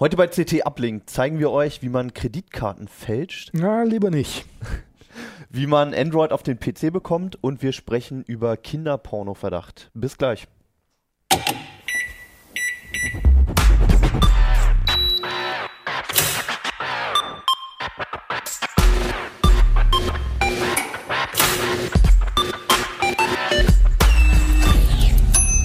[0.00, 3.50] Heute bei CT Uplink zeigen wir euch, wie man Kreditkarten fälscht.
[3.52, 4.46] Na, lieber nicht.
[5.50, 9.90] Wie man Android auf den PC bekommt und wir sprechen über Kinderpornoverdacht.
[9.94, 10.46] Bis gleich.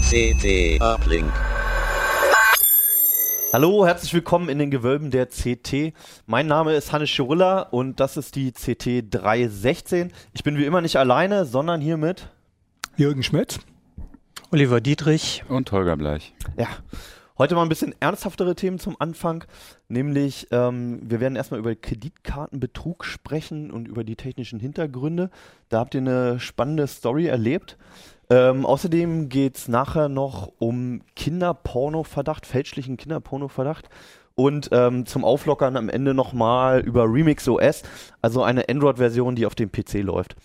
[0.10, 1.32] CT Uplink.
[3.56, 5.94] Hallo, herzlich willkommen in den Gewölben der CT.
[6.26, 10.12] Mein Name ist Hannes Schirilla und das ist die CT 316.
[10.34, 12.28] Ich bin wie immer nicht alleine, sondern hier mit
[12.98, 13.60] Jürgen Schmidt.
[14.52, 15.46] Oliver Dietrich.
[15.48, 16.34] Und Holger Bleich.
[16.58, 16.68] Ja,
[17.38, 19.46] heute mal ein bisschen ernsthaftere Themen zum Anfang.
[19.88, 25.30] Nämlich, ähm, wir werden erstmal über Kreditkartenbetrug sprechen und über die technischen Hintergründe.
[25.70, 27.78] Da habt ihr eine spannende Story erlebt.
[28.30, 33.90] Ähm, außerdem geht es nachher noch um Kinderporno-Verdacht, fälschlichen Kinderporno-Verdacht.
[34.36, 37.84] Und ähm, zum Auflockern am Ende nochmal über Remix OS,
[38.22, 40.36] also eine Android-Version, die auf dem PC läuft.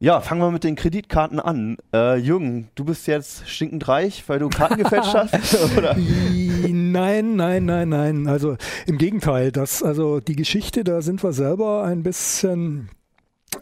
[0.00, 1.76] Ja, fangen wir mit den Kreditkarten an.
[1.92, 5.56] Äh, Jürgen, du bist jetzt stinkend reich, weil du Karten gefälscht hast?
[5.76, 5.96] Oder?
[5.96, 8.28] Nein, nein, nein, nein.
[8.28, 12.90] Also im Gegenteil, das, also die Geschichte, da sind wir selber ein bisschen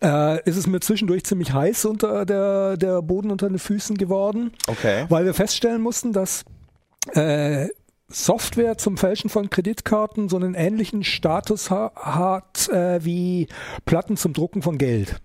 [0.03, 4.53] äh, ist es mir zwischendurch ziemlich heiß unter der, der Boden unter den Füßen geworden.
[4.67, 5.07] Okay.
[5.09, 6.45] Weil wir feststellen mussten, dass
[7.13, 7.69] äh,
[8.09, 13.49] Software zum Fälschen von Kreditkarten so einen ähnlichen Status ha hat äh, wie
[13.85, 15.21] Platten zum Drucken von Geld.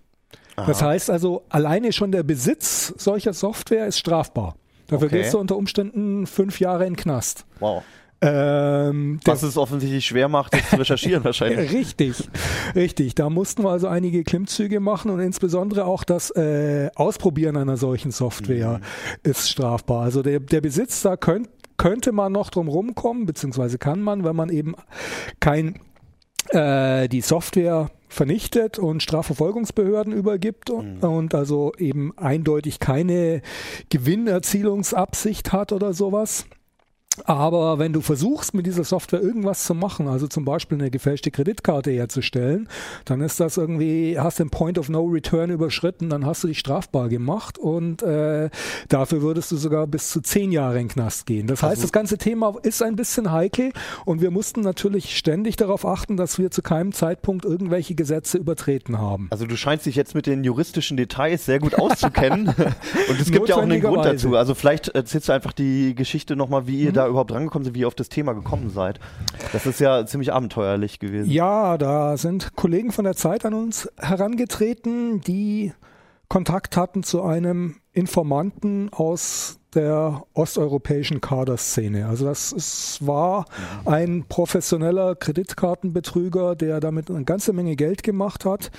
[0.56, 0.66] Aha.
[0.66, 4.56] Das heißt also, alleine schon der Besitz solcher Software ist strafbar.
[4.88, 5.22] Dafür okay.
[5.22, 7.46] gehst du unter Umständen fünf Jahre in den Knast.
[7.60, 7.82] Wow.
[8.24, 11.72] Ähm, Was es offensichtlich schwer macht, das zu recherchieren wahrscheinlich.
[11.74, 12.28] richtig,
[12.76, 13.16] richtig.
[13.16, 18.12] Da mussten wir also einige Klimmzüge machen und insbesondere auch das äh, Ausprobieren einer solchen
[18.12, 19.30] Software mhm.
[19.30, 20.02] ist strafbar.
[20.02, 24.36] Also der, der Besitz, da könnt, könnte man noch drum rumkommen, beziehungsweise kann man, wenn
[24.36, 24.76] man eben
[25.40, 25.80] kein
[26.50, 31.08] äh, die Software vernichtet und Strafverfolgungsbehörden übergibt und, mhm.
[31.08, 33.42] und also eben eindeutig keine
[33.90, 36.46] Gewinnerzielungsabsicht hat oder sowas.
[37.24, 41.30] Aber wenn du versuchst, mit dieser Software irgendwas zu machen, also zum Beispiel eine gefälschte
[41.30, 42.68] Kreditkarte herzustellen,
[43.04, 46.58] dann ist das irgendwie, hast den Point of No Return überschritten, dann hast du dich
[46.58, 48.50] strafbar gemacht und äh,
[48.88, 51.46] dafür würdest du sogar bis zu zehn Jahre in den Knast gehen.
[51.46, 53.72] Das heißt, also, das ganze Thema ist ein bisschen heikel
[54.04, 58.98] und wir mussten natürlich ständig darauf achten, dass wir zu keinem Zeitpunkt irgendwelche Gesetze übertreten
[58.98, 59.28] haben.
[59.30, 62.48] Also du scheinst dich jetzt mit den juristischen Details sehr gut auszukennen
[63.08, 64.36] und es gibt ja auch einen Grund dazu.
[64.36, 66.94] Also vielleicht erzählst du einfach die Geschichte nochmal, wie ihr mhm.
[66.94, 69.00] da da überhaupt rangekommen sind, wie ihr auf das Thema gekommen seid.
[69.52, 71.30] Das ist ja ziemlich abenteuerlich gewesen.
[71.30, 75.72] Ja, da sind Kollegen von der Zeit an uns herangetreten, die
[76.28, 82.06] Kontakt hatten zu einem Informanten aus der osteuropäischen Kaderszene.
[82.06, 83.46] Also das ist, war
[83.84, 88.70] ein professioneller Kreditkartenbetrüger, der damit eine ganze Menge Geld gemacht hat,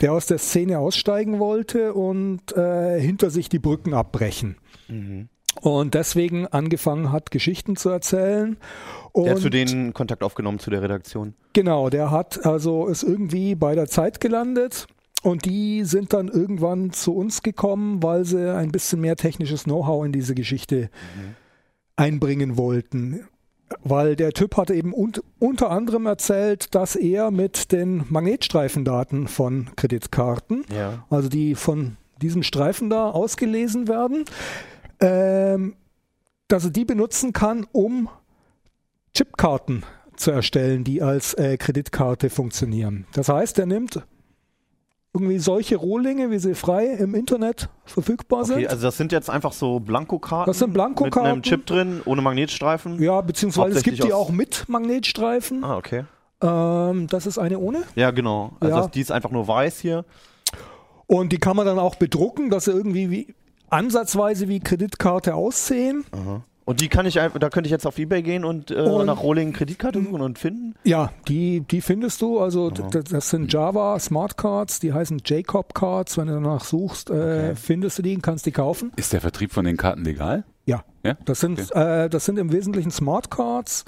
[0.00, 4.56] der aus der Szene aussteigen wollte und äh, hinter sich die Brücken abbrechen.
[4.88, 5.28] Mhm
[5.60, 8.56] und deswegen angefangen hat, Geschichten zu erzählen.
[9.12, 11.34] Und der hat zu denen Kontakt aufgenommen zu der Redaktion.
[11.52, 14.86] Genau, der hat also ist irgendwie bei der Zeit gelandet
[15.22, 20.06] und die sind dann irgendwann zu uns gekommen, weil sie ein bisschen mehr technisches Know-how
[20.06, 21.34] in diese Geschichte mhm.
[21.96, 23.26] einbringen wollten.
[23.84, 29.68] Weil der Typ hatte eben un unter anderem erzählt, dass er mit den Magnetstreifendaten von
[29.76, 31.04] Kreditkarten, ja.
[31.08, 34.24] also die von diesem Streifen da ausgelesen werden,
[35.00, 35.76] ähm,
[36.48, 38.08] dass er die benutzen kann, um
[39.14, 39.84] Chipkarten
[40.16, 43.06] zu erstellen, die als äh, Kreditkarte funktionieren.
[43.12, 44.02] Das heißt, er nimmt
[45.12, 48.58] irgendwie solche Rohlinge, wie sie frei im Internet verfügbar sind.
[48.58, 50.48] Okay, also das sind jetzt einfach so Blankokarten.
[50.50, 51.22] Das sind Blankokarten.
[51.22, 53.02] Mit einem Chip drin, ohne Magnetstreifen.
[53.02, 55.64] Ja, beziehungsweise es gibt die auch mit Magnetstreifen.
[55.64, 56.04] Ah, okay.
[56.42, 57.82] Ähm, das ist eine ohne.
[57.96, 58.52] Ja, genau.
[58.60, 58.82] Also ja.
[58.82, 60.04] das, die ist einfach nur weiß hier.
[61.06, 63.34] Und die kann man dann auch bedrucken, dass sie irgendwie wie,
[63.70, 66.04] ansatzweise wie Kreditkarte aussehen.
[66.12, 66.42] Aha.
[66.70, 69.06] Und die kann ich einfach, da könnte ich jetzt auf Ebay gehen und, äh, und
[69.06, 70.76] nach Rohling Kreditkarte suchen und finden?
[70.84, 72.38] Ja, die, die findest du.
[72.38, 76.16] Also das sind Java Smart Cards, die heißen Jacob Cards.
[76.16, 77.52] Wenn du danach suchst, äh, okay.
[77.56, 78.92] findest du die und kannst die kaufen.
[78.94, 80.44] Ist der Vertrieb von den Karten legal?
[80.64, 80.84] Ja.
[81.02, 81.16] ja?
[81.24, 82.04] Das, sind, okay.
[82.04, 83.84] äh, das sind im Wesentlichen Smart Cards.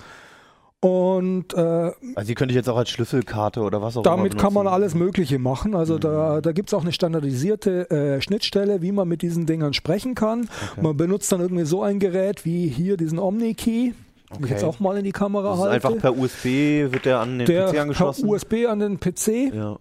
[0.85, 4.29] Und äh, also die könnte ich jetzt auch als Schlüsselkarte oder was auch damit immer.
[4.31, 5.77] Damit kann man alles Mögliche machen.
[5.77, 6.01] Also mhm.
[6.01, 10.17] da, da gibt es auch eine standardisierte äh, Schnittstelle, wie man mit diesen Dingern sprechen
[10.17, 10.49] kann.
[10.73, 10.83] Okay.
[10.83, 13.93] Man benutzt dann irgendwie so ein Gerät wie hier diesen Omni-Key.
[14.31, 14.43] Okay.
[14.43, 15.87] Ich jetzt auch mal in die Kamera das halte.
[15.89, 16.47] Einfach per USB
[16.91, 18.23] wird der an den der PC angeschlossen.
[18.23, 19.55] Per USB an den PC.
[19.55, 19.79] Ja.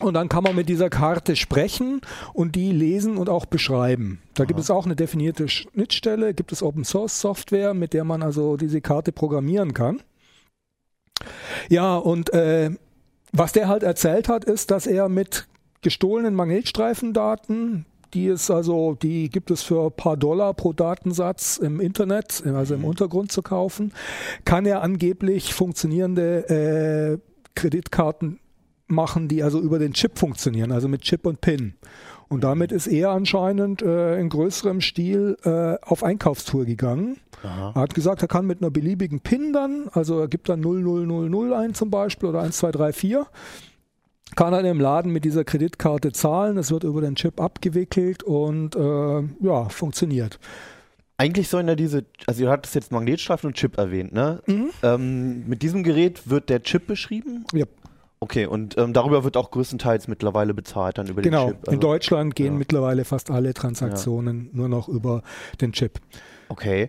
[0.00, 2.00] Und dann kann man mit dieser Karte sprechen
[2.32, 4.20] und die lesen und auch beschreiben.
[4.34, 4.48] Da Aha.
[4.48, 8.56] gibt es auch eine definierte Schnittstelle, gibt es Open Source Software, mit der man also
[8.56, 10.00] diese Karte programmieren kann.
[11.68, 12.70] Ja, und äh,
[13.32, 15.46] was der halt erzählt hat, ist, dass er mit
[15.80, 21.80] gestohlenen Magnetstreifendaten, die es also, die gibt es für ein paar Dollar pro Datensatz im
[21.80, 23.92] Internet, also im Untergrund zu kaufen,
[24.44, 27.18] kann er angeblich funktionierende äh,
[27.54, 28.38] Kreditkarten
[28.86, 31.74] machen, die also über den Chip funktionieren, also mit Chip und PIN.
[32.28, 37.18] Und damit ist er anscheinend äh, in größerem Stil äh, auf Einkaufstour gegangen.
[37.42, 37.72] Aha.
[37.74, 41.52] Er hat gesagt, er kann mit einer beliebigen PIN dann, also er gibt dann 0000
[41.54, 43.26] ein zum Beispiel oder 1234,
[44.34, 48.76] kann dann im Laden mit dieser Kreditkarte zahlen, es wird über den Chip abgewickelt und
[48.76, 50.38] äh, ja, funktioniert.
[51.18, 54.42] Eigentlich sollen ja diese, also ihr hattest jetzt Magnetstreifen und Chip erwähnt, ne?
[54.82, 57.44] Ähm, mit diesem Gerät wird der Chip beschrieben?
[57.52, 57.66] Ja.
[58.18, 61.72] Okay, und ähm, darüber wird auch größtenteils mittlerweile bezahlt dann über Genau, den Chip.
[61.72, 62.58] in Deutschland gehen ja.
[62.58, 65.22] mittlerweile fast alle Transaktionen nur noch über
[65.60, 65.98] den Chip.
[66.48, 66.88] Okay.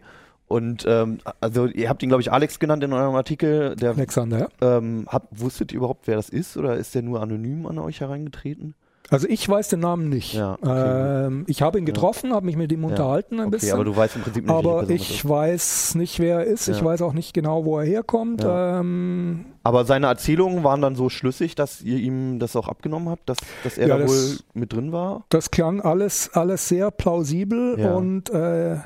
[0.54, 3.76] Und ähm, also ihr habt ihn, glaube ich, Alex genannt in eurem Artikel.
[3.76, 4.78] Der, Alexander, ja?
[4.78, 8.02] ähm, habt, wusstet ihr überhaupt, wer das ist oder ist der nur anonym an euch
[8.02, 8.76] hereingetreten?
[9.10, 10.34] Also ich weiß den Namen nicht.
[10.34, 13.74] Ja, okay, ähm, ich habe ihn getroffen, habe mich mit ihm unterhalten ein okay, bisschen.
[13.74, 16.68] aber du weißt im Prinzip nicht, aber ich weiß nicht, wer er ist.
[16.70, 16.86] Ich Ja.
[16.86, 18.44] weiß auch nicht genau, wo er herkommt.
[18.44, 18.80] Ja.
[18.80, 23.28] Ähm, Aber seine Erzählungen waren dann so schlüssig, dass ihr ihm das auch abgenommen habt,
[23.30, 25.26] dass, dass er Ja, da das- wohl mit drin war?
[25.30, 27.94] das klang alles, alles sehr plausibel Ja.
[27.96, 28.78] und äh,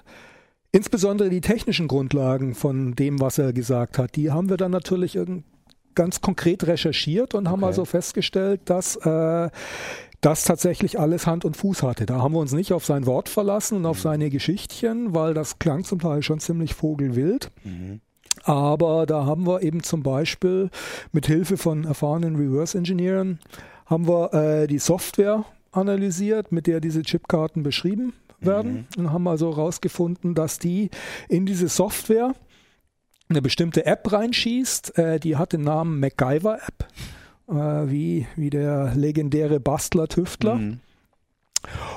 [0.71, 5.15] insbesondere die technischen Grundlagen von dem, was er gesagt hat, die haben wir dann natürlich
[5.15, 5.43] irgend
[5.95, 7.67] ganz konkret recherchiert und haben Okay.
[7.67, 9.49] also festgestellt, dass äh,
[10.21, 12.05] das tatsächlich alles Hand und Fuß hatte.
[12.05, 15.57] Da haben wir uns nicht auf sein Wort verlassen und auf seine Geschichtchen, weil das
[15.59, 17.51] klang zum Teil schon ziemlich vogelwild.
[18.43, 20.69] Aber da haben wir eben zum Beispiel
[21.11, 23.39] mit Hilfe von erfahrenen Reverse-Engineeren
[23.87, 29.49] haben wir äh, die Software analysiert, mit der diese Chipkarten beschrieben werden und haben also
[29.55, 30.89] herausgefunden, dass die
[31.29, 32.33] in diese Software
[33.29, 36.87] eine bestimmte App reinschießt, äh, die hat den Namen MacGyver-App,
[37.49, 37.53] äh,
[37.91, 40.55] wie, wie der legendäre Bastler-Tüftler.
[40.55, 40.79] Mhm.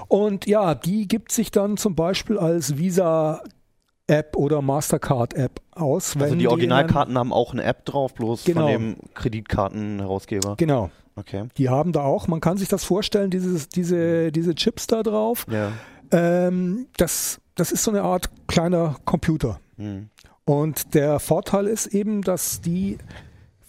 [0.08, 6.16] Und ja, die gibt sich dann zum Beispiel als Visa-App oder Mastercard-App aus.
[6.16, 8.62] Also die in Originalkarten haben auch eine App drauf, bloß Genau.
[8.62, 10.54] von dem Kreditkartenherausgeber.
[10.56, 11.44] Genau, Okay.
[11.56, 15.46] die haben da auch, man kann sich das vorstellen, dieses, diese, diese Chips da drauf.
[15.50, 15.72] Ja.
[16.12, 19.60] Ähm, das, das ist so eine Art kleiner Computer.
[19.76, 20.10] Mhm.
[20.44, 22.98] Und der Vorteil ist eben, dass die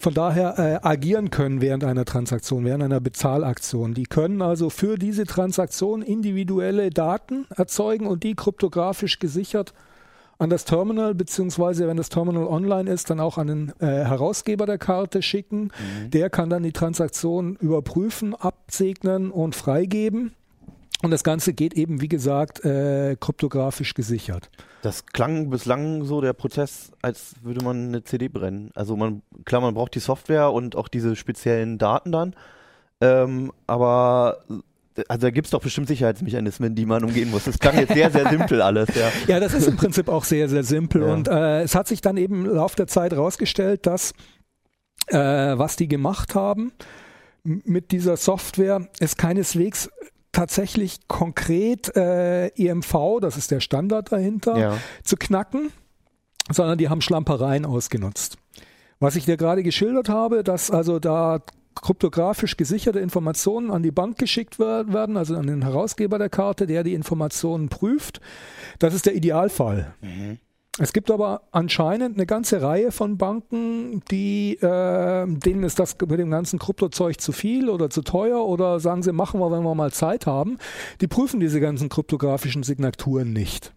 [0.02, 3.94] von daher äh, agieren können während einer Transaktion, während einer Bezahlaktion.
[3.94, 9.72] Die können also für diese Transaktion individuelle Daten erzeugen und die kryptografisch gesichert
[10.38, 14.66] an das Terminal, beziehungsweise wenn das Terminal online ist, dann auch an den äh, Herausgeber
[14.66, 15.70] der Karte schicken.
[16.08, 20.32] Der kann dann die Transaktion überprüfen, absegnen und freigeben.
[21.02, 24.50] Und das Ganze geht eben, wie gesagt, äh, kryptografisch gesichert.
[24.82, 28.70] Das klang bislang so der Prozess, als würde man eine CD brennen.
[28.74, 32.34] Also man, klar, man braucht die Software und auch diese speziellen Daten dann.
[33.00, 34.38] Ähm, aber
[35.08, 37.44] also da gibt es doch bestimmt Sicherheitsmechanismen, die man umgehen muss.
[37.44, 39.10] Das klang jetzt sehr, sehr simpel alles, ja.
[39.26, 41.02] Ja, das ist im Prinzip auch sehr, sehr simpel.
[41.02, 41.12] Ja.
[41.12, 44.12] Und äh, es hat sich dann eben im Laufe der Zeit herausgestellt, dass
[45.08, 46.72] äh, was die gemacht haben
[47.44, 49.90] mit dieser Software ist keineswegs
[50.32, 54.78] tatsächlich konkret äh, EMV, das ist der Standard dahinter, Ja.
[55.04, 55.70] zu knacken,
[56.50, 58.36] sondern die haben Schlampereien ausgenutzt.
[58.98, 61.40] Was ich dir gerade geschildert habe, dass also da
[61.74, 66.66] kryptografisch gesicherte Informationen an die Bank geschickt wer- werden, also an den Herausgeber der Karte,
[66.66, 68.20] der die Informationen prüft.
[68.78, 69.94] Das ist der Idealfall.
[70.78, 76.18] Es gibt aber anscheinend eine ganze Reihe von Banken, die äh, denen ist das mit
[76.18, 79.74] dem ganzen Kryptozeug zu viel oder zu teuer oder sagen sie, machen wir, wenn wir
[79.74, 80.56] mal Zeit haben.
[81.02, 83.74] Die prüfen diese ganzen kryptografischen Signaturen nicht.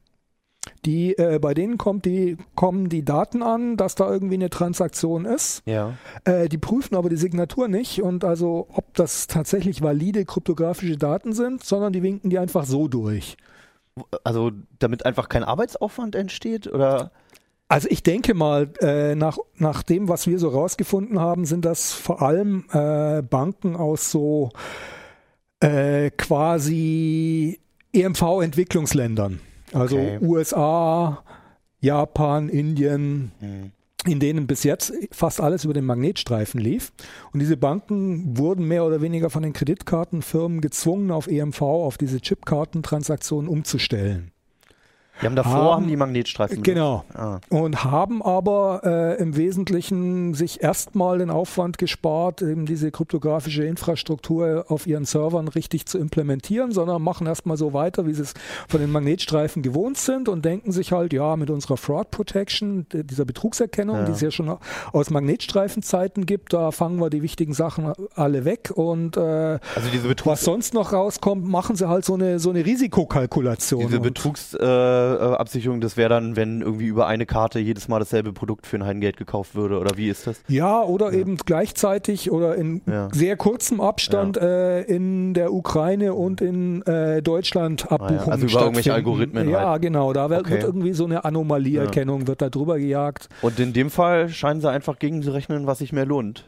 [0.85, 5.25] Die, äh, bei denen kommt die, kommen die Daten an, dass da irgendwie eine Transaktion
[5.25, 5.63] ist.
[5.65, 5.95] Ja.
[6.23, 11.33] Äh, die prüfen aber die Signatur nicht und also, ob das tatsächlich valide kryptografische Daten
[11.33, 13.35] sind, sondern die winken die einfach so durch.
[14.23, 17.11] Also damit einfach kein Arbeitsaufwand entsteht oder
[17.67, 21.93] Also ich denke mal, äh, nach, nach dem, was wir so rausgefunden haben, sind das
[21.93, 24.51] vor allem äh, Banken aus so
[25.61, 27.59] äh, quasi
[27.93, 29.39] EMV-Entwicklungsländern.
[29.73, 30.19] Also Okay.
[30.21, 31.23] USA,
[31.79, 33.31] Japan, Indien,
[34.05, 36.91] in denen bis jetzt fast alles über den Magnetstreifen lief.
[37.33, 42.21] Und diese Banken wurden mehr oder weniger von den Kreditkartenfirmen gezwungen, auf EMV, auf diese
[42.21, 44.31] Chipkartentransaktionen umzustellen.
[45.22, 46.62] Die haben davor Haben- haben die Magnetstreifen.
[46.62, 47.05] Genau.
[47.13, 47.39] Ah.
[47.50, 54.65] und haben aber äh, im Wesentlichen sich erstmal den Aufwand gespart, eben diese kryptografische Infrastruktur
[54.67, 58.34] auf ihren Servern richtig zu implementieren, sondern machen erstmal so weiter, wie sie es
[58.67, 63.24] von den Magnetstreifen gewohnt sind und denken sich halt, ja, mit unserer Fraud Protection, dieser
[63.25, 64.05] Betrugserkennung, Ja.
[64.05, 64.57] die es ja schon
[64.91, 69.19] aus Magnetstreifenzeiten gibt, da fangen wir die wichtigen Sachen alle weg und äh,
[69.75, 73.81] Also diese Betrugs was sonst noch rauskommt, machen sie halt so eine, so eine Risikokalkulation.
[73.81, 78.00] Diese Und- Betrugsabsicherung, äh, Absicherung, das wäre dann, wenn irgendwie über eine Karte jedes Mal
[78.00, 80.41] dasselbe Produkt für ein Heidengeld gekauft würde, oder wie ist das?
[80.47, 83.09] Ja, oder eben gleichzeitig oder in Ja.
[83.13, 88.62] sehr kurzem Abstand äh, in der Ukraine und in äh, Deutschland Abbuchungen Ah also über
[88.62, 88.93] irgendwelche.
[88.93, 89.81] Algorithmen Ja, halt.
[89.81, 90.13] genau.
[90.13, 90.51] Da wird, Okay.
[90.51, 93.29] wird irgendwie so eine Anomalieerkennung, wird da drüber gejagt.
[93.41, 96.45] Und in dem Fall scheinen sie einfach gegenzurechnen, was sich mehr lohnt.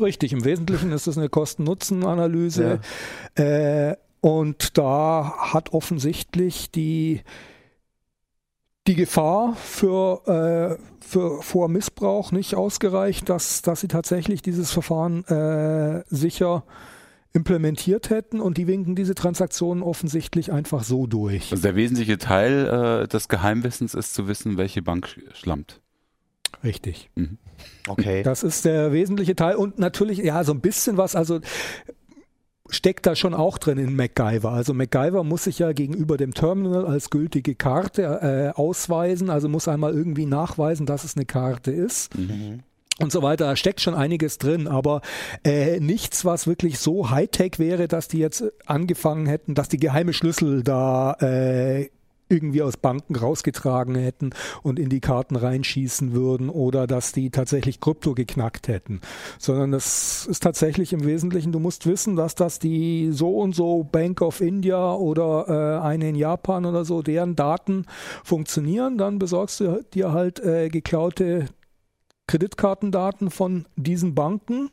[0.00, 2.80] Richtig, im Wesentlichen ist es eine Kosten-Nutzen-Analyse.
[3.36, 7.20] Äh, und da hat offensichtlich die,
[8.86, 15.24] die Gefahr für, äh, für vor Missbrauch nicht ausgereicht, dass, dass sie tatsächlich dieses Verfahren
[15.24, 16.64] äh, sicher
[17.32, 21.50] implementiert hätten und die winken diese Transaktionen offensichtlich einfach so durch.
[21.50, 25.80] Also der wesentliche Teil äh, des Geheimwissens ist zu wissen, welche Bank sch- schlammt.
[26.62, 27.10] Richtig.
[27.88, 28.22] Okay.
[28.22, 31.40] Das ist der wesentliche Teil und natürlich, ja, so ein bisschen was, also
[32.70, 34.50] steckt da schon auch drin in MacGyver.
[34.50, 38.02] Also MacGyver muss sich ja gegenüber dem Terminal als gültige Karte
[38.54, 42.16] äh, ausweisen, also muss einmal irgendwie nachweisen, dass es eine Karte ist.
[42.16, 42.60] Mhm.
[43.00, 45.00] Und so weiter, da steckt schon einiges drin, aber
[45.42, 50.12] äh, nichts, was wirklich so Hightech wäre, dass die jetzt angefangen hätten, dass die geheime
[50.12, 51.88] Schlüssel da äh,
[52.34, 54.30] irgendwie aus Banken rausgetragen hätten
[54.62, 59.00] und in die Karten reinschießen würden oder dass die tatsächlich Krypto geknackt hätten,
[59.38, 63.84] sondern das ist tatsächlich im Wesentlichen, du musst wissen, dass das die so und so
[63.84, 67.86] Bank of India oder äh, eine in Japan oder so, deren Daten
[68.22, 71.46] funktionieren, dann besorgst du dir halt äh, geklaute
[72.26, 74.70] Kreditkartendaten von diesen Banken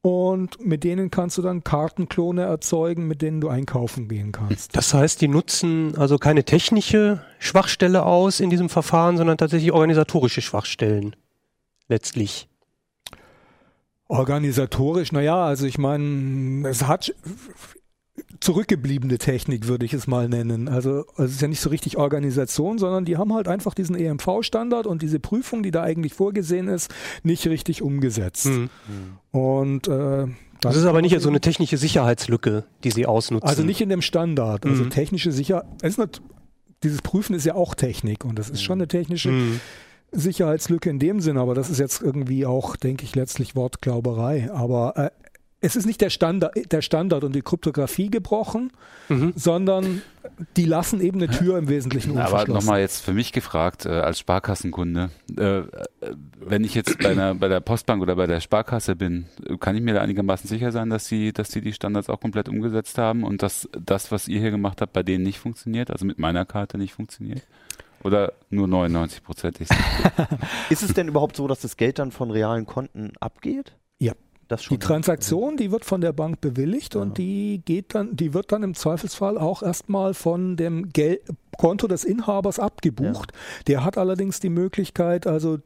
[0.00, 4.76] und mit denen kannst du dann Kartenklone erzeugen, mit denen du einkaufen gehen kannst.
[4.76, 10.40] Das heißt, die nutzen also keine technische Schwachstelle aus in diesem Verfahren, sondern tatsächlich organisatorische
[10.40, 11.16] Schwachstellen.
[11.88, 12.48] Letztlich.
[14.08, 17.14] Organisatorisch, naja, also ich meine, es hat
[18.40, 20.68] zurückgebliebene Technik, würde ich es mal nennen.
[20.68, 23.96] Also, also es ist ja nicht so richtig Organisation, sondern die haben halt einfach diesen
[23.96, 28.46] EMV-Standard und diese Prüfung, die da eigentlich vorgesehen ist, nicht richtig umgesetzt.
[28.46, 28.70] Hm.
[29.32, 30.26] Und äh,
[30.60, 33.48] Das ist aber nicht so eine technische Sicherheitslücke, die sie ausnutzen.
[33.48, 34.64] Also nicht in dem Standard.
[34.66, 34.90] Also Mhm.
[34.90, 35.66] technische Sicherheit.
[35.82, 36.22] Ist nicht,
[36.84, 39.60] dieses Prüfen ist ja auch Technik und das ist schon eine technische Hm.
[40.10, 44.50] Sicherheitslücke in dem Sinn, aber das ist jetzt irgendwie auch, denke ich, letztlich Wortglauberei.
[44.52, 45.10] Aber äh,
[45.60, 48.70] es ist nicht der Standard, der Standard und die Kryptographie gebrochen,
[49.08, 49.32] Mhm.
[49.34, 50.02] sondern
[50.56, 52.52] die lassen eben eine Tür im Wesentlichen Aber unverschlossen.
[52.52, 55.64] nochmal jetzt für mich gefragt, äh, als Sparkassenkunde, äh, äh,
[56.40, 59.26] wenn ich jetzt bei, einer, bei der Postbank oder bei der Sparkasse bin,
[59.60, 62.48] kann ich mir da einigermaßen sicher sein, dass sie, dass sie die Standards auch komplett
[62.48, 66.04] umgesetzt haben und dass das, was ihr hier gemacht habt, bei denen nicht funktioniert, also
[66.04, 67.42] mit meiner Karte nicht funktioniert?
[68.04, 69.58] Oder nur 99 Prozent?
[70.70, 73.72] Ist es denn überhaupt so, dass das Geld dann von realen Konten abgeht?
[74.48, 74.54] Ja.
[74.54, 74.78] Das schon.
[74.78, 78.62] Die Transaktion, die wird von der Bank bewilligt und die geht dann, die wird dann
[78.62, 81.20] im Zweifelsfall auch erstmal von dem Gel
[81.58, 83.32] Konto des Inhabers abgebucht.
[83.66, 85.58] Der hat allerdings die Möglichkeit, also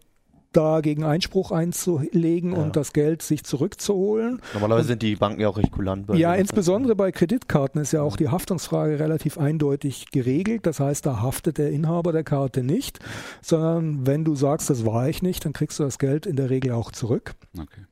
[0.52, 2.58] dagegen Einspruch einzulegen Ja.
[2.62, 4.40] und das Geld sich zurückzuholen.
[4.52, 6.06] Normalerweise sind die Banken ja auch recht kulant.
[6.06, 10.66] bei Ja, insbesondere bei Kreditkarten ist ja auch die Haftungsfrage relativ eindeutig geregelt.
[10.66, 12.98] Das heißt, da haftet der Inhaber der Karte nicht,
[13.40, 16.50] sondern wenn du sagst, das war ich nicht, dann kriegst du das Geld in der
[16.50, 17.32] Regel auch zurück.
[17.56, 17.82] Okay.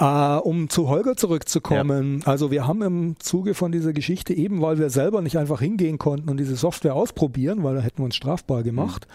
[0.00, 0.04] Äh,
[0.38, 4.88] um zu Holger zurückzukommen, also wir haben im Zuge von dieser Geschichte eben, weil wir
[4.88, 8.62] selber nicht einfach hingehen konnten und diese Software ausprobieren, weil da hätten wir uns strafbar
[8.62, 9.06] gemacht,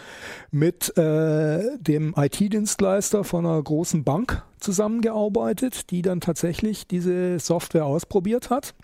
[0.51, 8.51] mit äh, dem IT-Dienstleister von einer großen Bank zusammengearbeitet, die dann tatsächlich diese Software ausprobiert
[8.51, 8.75] hat.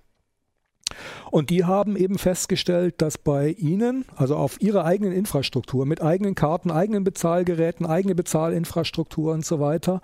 [1.29, 6.34] Und die haben eben festgestellt, dass bei ihnen, also auf ihrer eigenen Infrastruktur, mit eigenen
[6.34, 10.01] Karten, eigenen Bezahlgeräten, eigene Bezahlinfrastruktur und so weiter,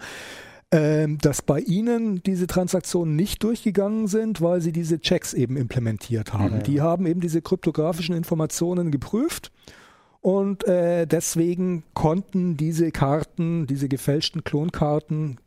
[0.69, 6.57] dass bei ihnen diese Transaktionen nicht durchgegangen sind, weil sie diese Checks eben implementiert haben.
[6.57, 6.63] Mhm.
[6.63, 9.51] Die haben eben diese kryptografischen Informationen geprüft
[10.19, 15.38] und äh, deswegen konnten diese Karten, diese gefälschten Klonkarten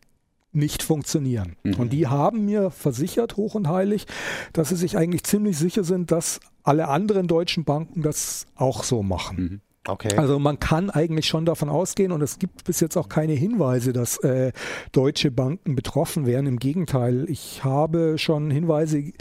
[0.52, 1.56] nicht funktionieren.
[1.62, 1.74] Mhm.
[1.74, 4.06] Und die haben mir versichert, hoch und heilig,
[4.52, 9.02] dass sie sich eigentlich ziemlich sicher sind, dass alle anderen deutschen Banken das auch so
[9.02, 9.36] machen.
[9.36, 9.60] Mhm.
[9.86, 10.14] Okay.
[10.16, 13.92] Also man kann eigentlich schon davon ausgehen und es gibt bis jetzt auch keine Hinweise,
[13.92, 14.52] dass äh,
[14.92, 16.46] deutsche Banken betroffen wären.
[16.46, 19.12] Im Gegenteil, ich habe schon Hinweise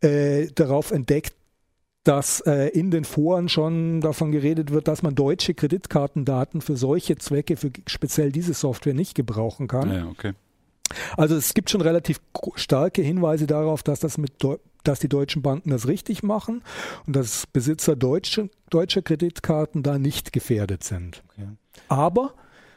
[0.00, 1.34] äh, darauf entdeckt,
[2.04, 7.16] dass äh, in den Foren schon davon geredet wird, dass man deutsche Kreditkartendaten für solche
[7.16, 9.92] Zwecke, für speziell diese Software nicht gebrauchen kann.
[9.92, 10.32] Ja, okay.
[11.16, 12.20] Also es gibt schon relativ
[12.56, 16.62] starke Hinweise darauf, dass das mit Deu dass die deutschen Banken das richtig machen
[17.06, 21.22] und dass Besitzer deutsche, deutscher Kreditkarten da nicht gefährdet sind.
[21.28, 21.48] Okay.
[21.88, 22.34] Aber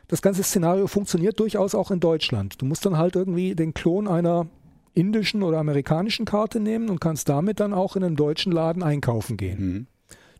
[0.07, 2.61] das ganze Szenario funktioniert durchaus auch in Deutschland.
[2.61, 4.47] Du musst dann halt irgendwie den Klon einer
[4.93, 9.37] indischen oder amerikanischen Karte nehmen und kannst damit dann auch in einem deutschen Laden einkaufen
[9.37, 9.59] gehen.
[9.59, 9.87] Mhm.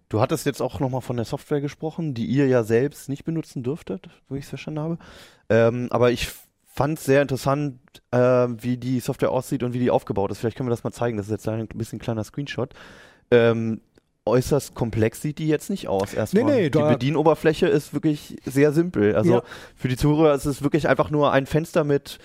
[0.08, 3.64] Du hattest jetzt auch nochmal von der Software gesprochen, die ihr ja selbst nicht benutzen
[3.64, 4.98] dürftet, wie ich es verstanden habe.
[5.50, 6.30] Ähm, aber ich
[6.76, 7.80] fand es sehr interessant,
[8.12, 10.40] äh, wie die Software aussieht und wie die aufgebaut ist.
[10.40, 11.16] Vielleicht können wir das mal zeigen.
[11.18, 12.74] Das ist jetzt ein bisschen ein kleiner Screenshot.
[13.32, 13.80] Ähm,
[14.26, 16.14] äußerst komplex sieht die jetzt nicht aus.
[16.14, 16.44] Erstmal.
[16.44, 19.16] Nee, nee, die Bedienoberfläche ist wirklich sehr simpel.
[19.16, 19.44] Also Ja.
[19.76, 22.20] für die Zuhörer ist es wirklich einfach nur ein Fenster mit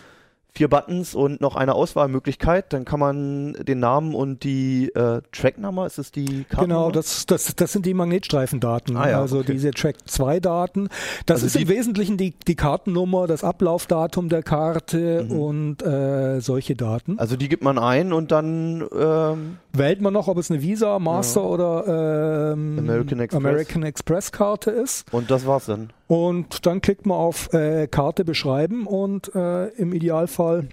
[0.54, 2.73] vier Buttons und noch eine Auswahlmöglichkeit.
[2.73, 6.66] Dann kann man den Namen und die äh, Tracknummer, ist es die Karte?
[6.66, 9.52] Genau, das, das, das sind die Magnetstreifendaten, Ah ja, also okay.
[9.52, 10.88] diese Track-2-Daten.
[11.26, 15.33] Das Also ist im Wesentlichen die, die Kartennummer, das Ablaufdatum der Karte Mhm.
[15.40, 17.19] und äh, solche Daten.
[17.19, 20.99] Also die gibt man ein und dann ähm, Wählt man noch, ob es eine Visa,
[20.99, 23.37] Master oder ähm, American Express.
[23.45, 25.07] American Express Karte ist.
[25.12, 25.90] und das war's dann.
[26.11, 30.67] Und dann klickt man auf äh, Karte beschreiben und äh, im Idealfall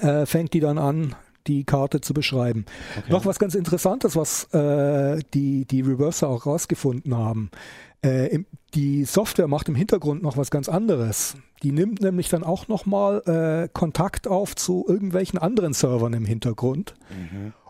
[0.00, 1.14] äh, fängt die dann an,
[1.46, 2.64] die Karte zu beschreiben.
[2.96, 3.12] Okay.
[3.12, 7.50] Noch was ganz Interessantes, was äh, die, die Reverser auch rausgefunden haben.
[8.02, 11.36] Äh, im, die Software macht im Hintergrund noch was ganz anderes.
[11.62, 16.94] Die nimmt nämlich dann auch nochmal äh, Kontakt auf zu irgendwelchen anderen Servern im Hintergrund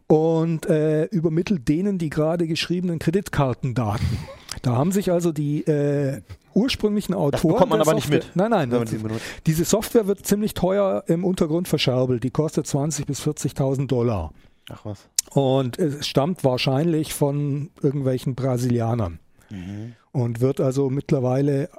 [0.06, 4.06] und äh, übermittelt denen die gerade geschriebenen Kreditkartendaten.
[4.62, 6.20] Da haben sich also die äh,
[6.54, 7.52] ursprünglichen Autoren.
[7.52, 8.68] bekommt man der aber nicht Software- mit, Nein, nein.
[8.70, 12.24] man das- diese Software wird ziemlich teuer im Untergrund verscherbelt.
[12.24, 14.32] Die kostet 20.000 bis 40.000 Dollar.
[14.70, 15.08] Ach was.
[15.30, 19.18] Und es stammt wahrscheinlich von irgendwelchen Brasilianern.
[20.12, 21.70] Und wird also mittlerweile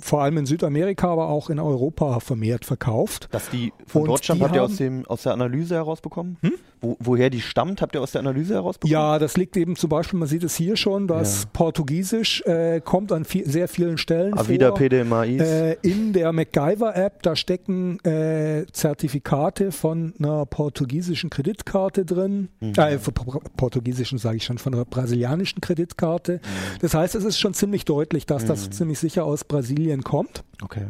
[0.00, 3.28] vor allem in Südamerika, aber auch in Europa vermehrt verkauft.
[3.30, 6.36] Dass die von Und Deutschland die habt ihr aus, dem, aus der Analyse herausbekommen?
[6.82, 8.92] Wo, woher die stammt, habt ihr aus der Analyse herausbekommen?
[8.92, 11.48] Ja, das liegt eben zum Beispiel, man sieht es hier schon, dass Ja.
[11.52, 14.78] Portugiesisch äh, kommt an viel, sehr vielen Stellen Avida vor.
[14.78, 15.40] PDMAIs.
[15.42, 22.48] Äh, in der MacGyver-App, da stecken äh, Zertifikate von einer portugiesischen Kreditkarte drin.
[22.60, 22.72] Mhm.
[22.76, 26.34] Äh, von por- portugiesischen sage ich schon, von einer brasilianischen Kreditkarte.
[26.34, 26.78] Mhm.
[26.80, 30.44] Das heißt, es ist schon ziemlich deutlich, dass das ziemlich sicher aus Brasilien kommt.
[30.62, 30.88] okay.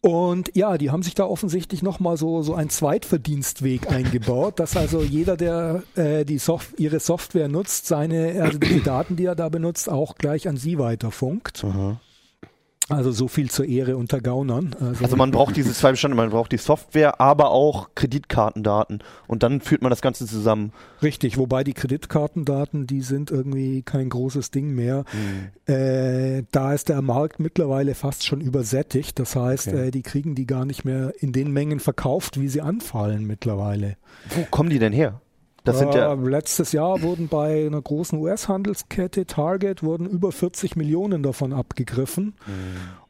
[0.00, 5.02] Und ja, die haben sich da offensichtlich nochmal so, so einen Zweitverdienstweg eingebaut, dass also
[5.02, 9.48] jeder, der äh, die Soft ihre Software nutzt, seine, also die Daten, die er da
[9.48, 11.64] benutzt, auch gleich an sie weiterfunkt.
[12.90, 14.74] Also so viel zur Ehre unter Gaunern.
[14.80, 19.02] Also, Also man braucht diese zwei Bestandteile, man braucht die Software, aber auch Kreditkartendaten.
[19.26, 20.72] Und dann führt man das Ganze zusammen.
[21.02, 25.04] richtig, wobei die Kreditkartendaten, die sind irgendwie kein großes Ding mehr.
[25.66, 29.18] Äh, da ist der Markt mittlerweile fast schon übersättigt.
[29.18, 29.88] Das heißt, Okay.
[29.88, 33.96] äh, die kriegen die gar nicht mehr in den Mengen verkauft, wie sie anfallen mittlerweile.
[34.34, 35.20] Wo kommen die denn her?
[35.68, 36.12] Das sind ja.
[36.12, 42.34] Äh, letztes Jahr wurden bei einer großen US-Handelskette Target wurden über 40 Millionen davon abgegriffen.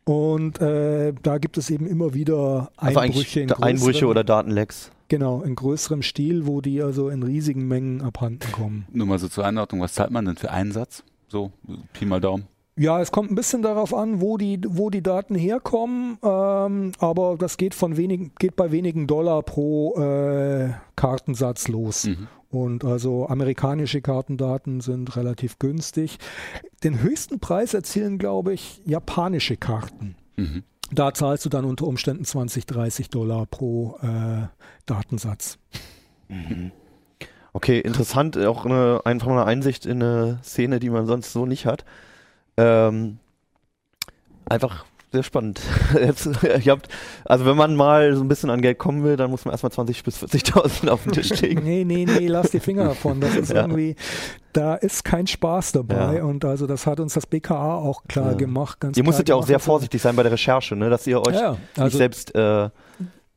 [0.05, 4.91] Und äh, da gibt es eben immer wieder Also Einbrüche, in Einbrüche oder Datenlecks.
[5.09, 8.87] genau in größerem Stil, wo die also in riesigen Mengen abhanden kommen.
[8.91, 11.03] Nur mal so zur Einordnung, was zahlt man denn für einen Satz?
[11.29, 11.53] So,
[11.93, 12.47] Pi mal Daumen.
[12.79, 17.37] Ja, es kommt ein bisschen darauf an, wo die, wo die Daten herkommen, ähm, aber
[17.37, 22.05] das geht von wenigen, geht bei wenigen Dollar pro äh, Kartensatz los.
[22.05, 22.29] Mhm.
[22.51, 26.19] Und also amerikanische Kartendaten sind relativ günstig.
[26.85, 30.15] Den höchsten Preis erzielen, glaube ich, japanische Karten.
[30.37, 30.63] Mhm.
[30.91, 34.47] Da zahlst du dann unter Umständen 20, 30 Dollar pro äh,
[34.87, 35.59] Datensatz.
[37.53, 41.45] Okay, interessant, auch eine, einfach mal eine Einsicht in eine Szene, die man sonst so
[41.45, 41.85] nicht hat.
[42.59, 43.19] Ähm,
[44.47, 45.61] einfach sehr spannend.
[45.95, 46.89] Jetzt, ihr habt,
[47.25, 49.73] also wenn man mal so ein bisschen an Geld kommen will, dann muss man erstmal
[49.73, 51.63] 20 bis 40.000 auf den Tisch legen.
[51.65, 53.21] Nee, nee, nee, lass die Finger davon.
[53.21, 53.63] Das ist Ja.
[53.63, 53.97] irgendwie,
[54.53, 56.17] da ist kein Spaß dabei.
[56.17, 56.25] Ja.
[56.25, 58.37] Und also das hat uns das BKA auch klar Ja.
[58.37, 58.81] gemacht.
[58.81, 60.91] Ganz Ihr musstet ja auch sehr vorsichtig sein bei der Recherche, ne?
[60.91, 62.69] dass ihr euch nicht also selbst äh,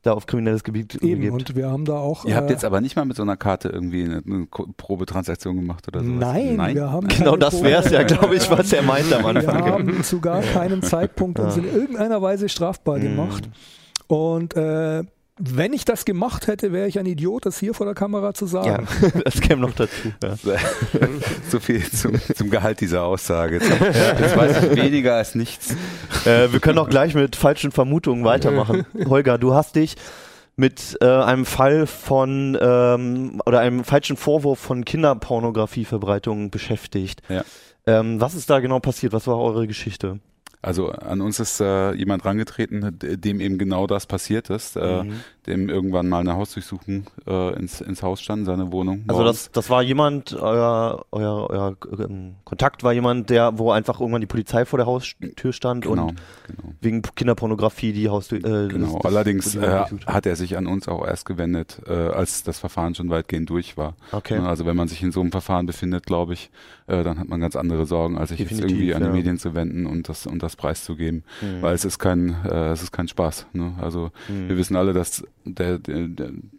[0.02, 1.20] da auf kriminelles Gebiet eben.
[1.20, 1.32] begebt.
[1.50, 2.24] Und wir haben da auch.
[2.24, 5.56] Ihr habt äh, jetzt aber nicht mal mit so einer Karte irgendwie eine, eine Probetransaktion
[5.56, 6.18] gemacht oder sowas?
[6.18, 9.22] Nein, wir haben Genau keine das wäre es ja, glaube ich, was er meinte am
[9.22, 9.64] Wir Anfang.
[9.64, 13.02] haben zu gar keinem Zeitpunkt uns in irgendeiner Weise strafbar Mhm.
[13.02, 13.48] gemacht.
[14.08, 15.04] Und äh,
[15.38, 18.44] wenn ich das gemacht hätte, wäre ich ein Idiot, das hier vor der Kamera zu
[18.44, 18.86] Ja, sagen.
[19.24, 20.12] das käme noch dazu.
[20.22, 20.36] Ja.
[21.48, 23.56] so viel zum, zum Gehalt dieser Aussage.
[23.56, 25.74] Jetzt weiß ich weniger als nichts.
[26.26, 28.86] Äh, wir können auch gleich mit falschen Vermutungen weitermachen.
[29.06, 29.96] Holger, du hast dich
[30.56, 37.22] mit äh, einem Fall von ähm, oder einem falschen Vorwurf von Kinderpornografieverbreitung beschäftigt.
[37.30, 37.42] Ja.
[37.86, 39.14] Ähm, was ist da genau passiert?
[39.14, 40.20] Was war eure Geschichte?
[40.62, 45.12] Also an uns ist äh, jemand rangetreten, dem eben genau das passiert ist, äh, Mhm.
[45.48, 49.04] dem irgendwann mal eine Hausdurchsuchung äh, ins, ins Haus stand, seine Wohnung.
[49.08, 54.00] Also das, das war jemand, euer, euer, euer ähm, Kontakt war jemand, der, wo einfach
[54.00, 56.74] irgendwann die Polizei vor der Haustür stand genau, und genau.
[56.80, 58.38] wegen Kinderpornografie die Haustür.
[58.38, 58.86] Äh, Genau.
[58.86, 62.60] das- das- Allerdings äh, hat er sich an uns auch erst gewendet, äh, als das
[62.60, 63.96] Verfahren schon weitgehend durch war.
[64.12, 64.38] Okay.
[64.38, 66.50] Ne, Also wenn man sich in so einem Verfahren befindet, glaube ich,
[66.86, 69.12] äh, dann hat man ganz andere Sorgen, als sich jetzt Definitiv, irgendwie an die ja.
[69.14, 71.62] Medien zu wenden und das und das preiszugeben, Mhm.
[71.62, 73.46] weil es ist kein äh, es ist kein Spaß.
[73.52, 73.74] Ne?
[73.80, 74.48] Also Mhm.
[74.48, 76.08] wir wissen alle, dass der, der,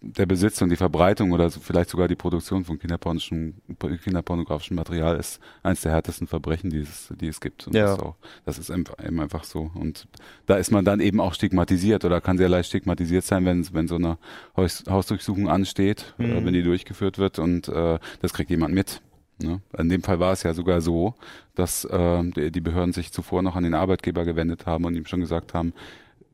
[0.01, 5.82] der Besitz und die Verbreitung oder vielleicht sogar die Produktion von kinderpornografischem Material ist eines
[5.82, 7.67] der härtesten Verbrechen, die es, die es gibt.
[7.67, 7.84] Und Ja.
[7.86, 9.71] das, ist auch, das ist eben einfach so.
[9.73, 10.08] Und
[10.45, 13.88] da ist man dann eben auch stigmatisiert oder kann sehr leicht stigmatisiert sein, wenn, wenn
[13.88, 14.17] so eine
[14.58, 16.45] Haus, Hausdurchsuchung ansteht, äh, Mhm.
[16.45, 19.01] wenn die durchgeführt wird und äh, das kriegt jemand mit.
[19.43, 19.62] Ne?
[19.77, 21.15] In dem Fall war es ja sogar so,
[21.56, 25.19] dass äh, die Behörden sich zuvor noch an den Arbeitgeber gewendet haben und ihm schon
[25.19, 25.73] gesagt haben,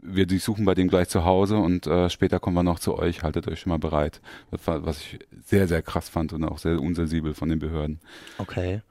[0.02, 3.24] wir durchsuchen bei dem gleich zu Hause und äh, später kommen wir noch zu euch,
[3.24, 4.22] haltet euch schon mal bereit.
[4.52, 8.00] Das war, was ich sehr, sehr krass fand und auch sehr unsensibel von den Behörden.
[8.38, 8.82] Okay.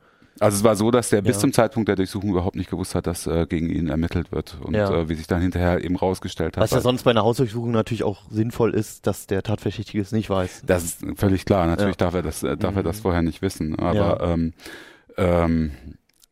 [0.41, 1.41] Also es war so, dass der bis Ja.
[1.41, 4.57] zum Zeitpunkt der Durchsuchung überhaupt nicht gewusst hat, dass äh, gegen ihn ermittelt wird.
[4.61, 4.91] Und Ja.
[4.93, 6.63] äh, wie sich dann hinterher eben rausgestellt hat.
[6.63, 10.31] Was ja sonst bei einer Hausdurchsuchung natürlich auch sinnvoll ist, dass der Tatverdächtige es nicht
[10.31, 10.63] weiß.
[10.67, 11.67] Das ist völlig klar.
[11.67, 12.07] Natürlich Ja.
[12.07, 13.03] darf er das, äh, darf er das Mhm.
[13.03, 13.79] vorher nicht wissen.
[13.79, 14.53] Aber ähm,
[15.17, 15.73] ähm,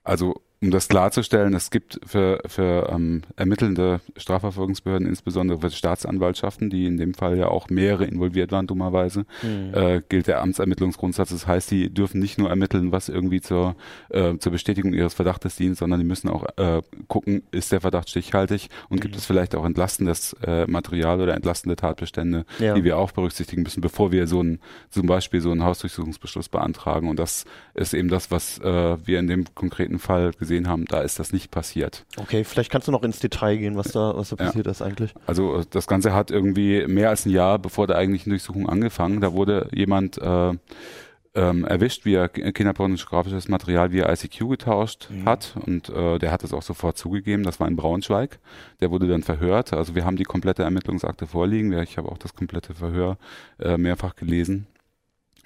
[0.05, 6.87] also um das klarzustellen, es gibt für, für ähm, ermittelnde Strafverfolgungsbehörden, insbesondere für Staatsanwaltschaften, die
[6.87, 9.75] in dem Fall ja auch mehrere involviert waren, dummerweise, Mhm.
[9.75, 11.29] äh, gilt der Amtsermittlungsgrundsatz.
[11.31, 13.77] Das heißt, die dürfen nicht nur ermitteln, was irgendwie zur,
[14.09, 18.09] äh, zur Bestätigung ihres Verdachtes dient, sondern die müssen auch äh, gucken, ist der Verdacht
[18.09, 19.19] stichhaltig und gibt Mhm.
[19.19, 22.75] es vielleicht auch entlastendes äh, Material oder entlastende Tatbestände, Ja.
[22.75, 27.09] die wir auch berücksichtigen müssen, bevor wir so ein, zum Beispiel so einen Hausdurchsuchungsbeschluss beantragen.
[27.09, 30.85] Und das ist eben das, was äh, wir in dem konkreten Fall gesehen haben.
[30.87, 32.05] Da ist das nicht passiert.
[32.19, 34.47] Okay, vielleicht kannst du noch ins Detail gehen, was da, was da Ja.
[34.47, 35.13] passiert ist eigentlich.
[35.27, 39.21] Also äh, das Ganze hat irgendwie mehr als ein Jahr bevor der eigentlichen Durchsuchung angefangen.
[39.21, 40.53] Da wurde jemand äh,
[41.35, 45.25] ähm, erwischt, wie er ki- kinderpornografisches Material via ICQ getauscht Mhm.
[45.27, 47.43] hat und äh, der hat es auch sofort zugegeben.
[47.43, 48.39] Das war in Braunschweig.
[48.81, 49.75] Der wurde dann verhört.
[49.75, 51.73] Also wir haben die komplette Ermittlungsakte vorliegen.
[51.83, 53.19] Ich habe auch das komplette Verhör
[53.61, 54.67] äh, mehrfach gelesen.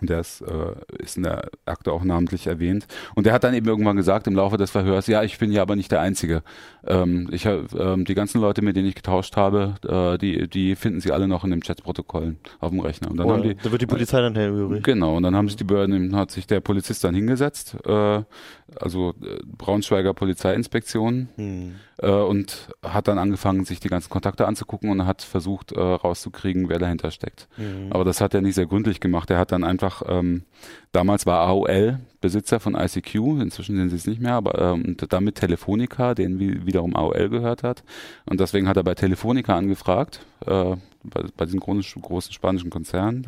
[0.03, 2.87] Der ist, äh, ist in der Akte auch namentlich erwähnt.
[3.15, 5.63] Und der hat dann eben irgendwann gesagt im Laufe des Verhörs, ja, ich bin ja
[5.63, 6.43] aber nicht der Einzige.
[6.87, 10.77] Ähm, ich, hab, ähm, die ganzen Leute, mit denen ich getauscht habe, äh, die, die
[10.77, 13.11] finden sie alle noch in den Chatprotokollen auf dem Rechner.
[13.11, 14.83] Und dann haben Oder, die, da wird die Polizei dann hellhörig.
[14.83, 18.23] Genau, und dann haben sich die Behörden, hat sich der Polizist dann hingesetzt, äh,
[18.79, 21.75] also äh, Braunschweiger Polizeiinspektion, Hm.
[21.99, 26.69] äh, und hat dann angefangen, sich die ganzen Kontakte anzugucken und hat versucht äh, rauszukriegen,
[26.69, 27.49] wer dahinter steckt.
[27.57, 27.89] Hm.
[27.91, 29.31] Aber das hat er nicht sehr gründlich gemacht.
[29.31, 30.45] Er hat dann einfach, ähm,
[30.93, 35.13] damals war AOL Besitzer von ICQ, inzwischen sind sie es nicht mehr, aber ähm, und
[35.13, 37.83] damit Telefonica, den wie, wiederum AOL gehört hat.
[38.27, 43.25] Und deswegen hat er bei Telefonica angefragt, äh, bei, bei diesem großen, großen spanischen Konzern.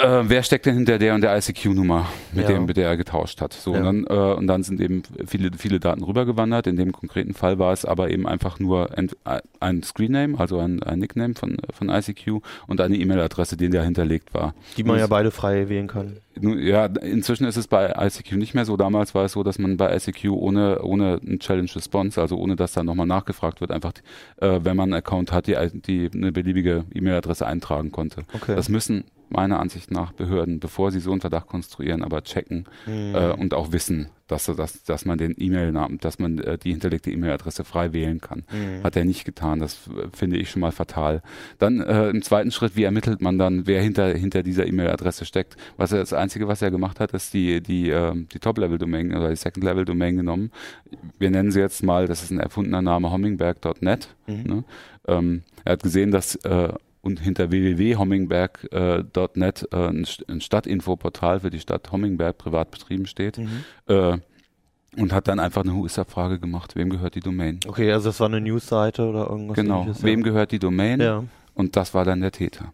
[0.00, 2.54] Äh, äh, wer steckt denn hinter der und der ICQ-Nummer, mit Ja.
[2.54, 3.52] dem, mit der er getauscht hat?
[3.52, 3.80] So, Ja.
[3.80, 6.66] und, dann, äh, und dann sind eben viele, viele Daten rübergewandert.
[6.68, 9.16] In dem konkreten Fall war es aber eben einfach nur ent,
[9.60, 14.32] ein Screenname, also ein, ein Nickname von, von ICQ und eine E-Mail-Adresse, die da hinterlegt
[14.34, 14.54] war.
[14.76, 16.18] Die man Das- ja beide frei wählen kann.
[16.40, 18.76] Nun, Ja, inzwischen ist es bei ICQ nicht mehr so.
[18.76, 22.54] Damals war es so, dass man bei ICQ ohne, ohne ein Challenge Response, also ohne
[22.54, 23.92] dass da nochmal nachgefragt wird, einfach,
[24.36, 28.22] äh, wenn man einen Account hat, die, die eine beliebige E-Mail-Adresse eintragen konnte.
[28.32, 28.54] Okay.
[28.54, 33.14] Das müssen meiner Ansicht nach Behörden, bevor sie so einen Verdacht konstruieren, aber checken Hm.
[33.14, 37.10] äh, und auch wissen, dass, dass, dass man den E-Mail-Namen, dass man äh, die hinterlegte
[37.10, 38.44] E-Mail-Adresse frei wählen kann.
[38.48, 38.82] Hm.
[38.84, 39.58] Hat er nicht getan.
[39.58, 41.22] Das äh, finde ich schon mal fatal.
[41.58, 45.56] Dann äh, im zweiten Schritt, wie ermittelt man dann, wer hinter, hinter dieser E-Mail-Adresse steckt?
[45.76, 49.30] Was er, das Einzige, was er gemacht hat, ist die, die, äh, die Top-Level-Domain oder
[49.30, 50.50] die Second-Level-Domain genommen.
[51.18, 54.14] Wir nennen sie jetzt mal, das ist ein erfundener Name, hommingberg.net.
[54.26, 54.42] Mhm.
[54.42, 54.64] Ne?
[55.06, 61.50] Ähm, er hat gesehen, dass äh, und hinter www.hommingberg.net äh, ein, St- ein Stadtinfoportal für
[61.50, 63.38] die Stadt Hommingberg privat betrieben steht.
[63.38, 63.64] Mhm.
[63.86, 64.18] Äh,
[64.96, 67.60] und hat dann einfach eine Who is Frage gemacht, wem gehört die Domain?
[67.66, 71.00] Okay, also das war eine Newsseite oder irgendwas genau, wem gehört die Domain?
[71.00, 72.72] Ja, Und das war dann der Täter,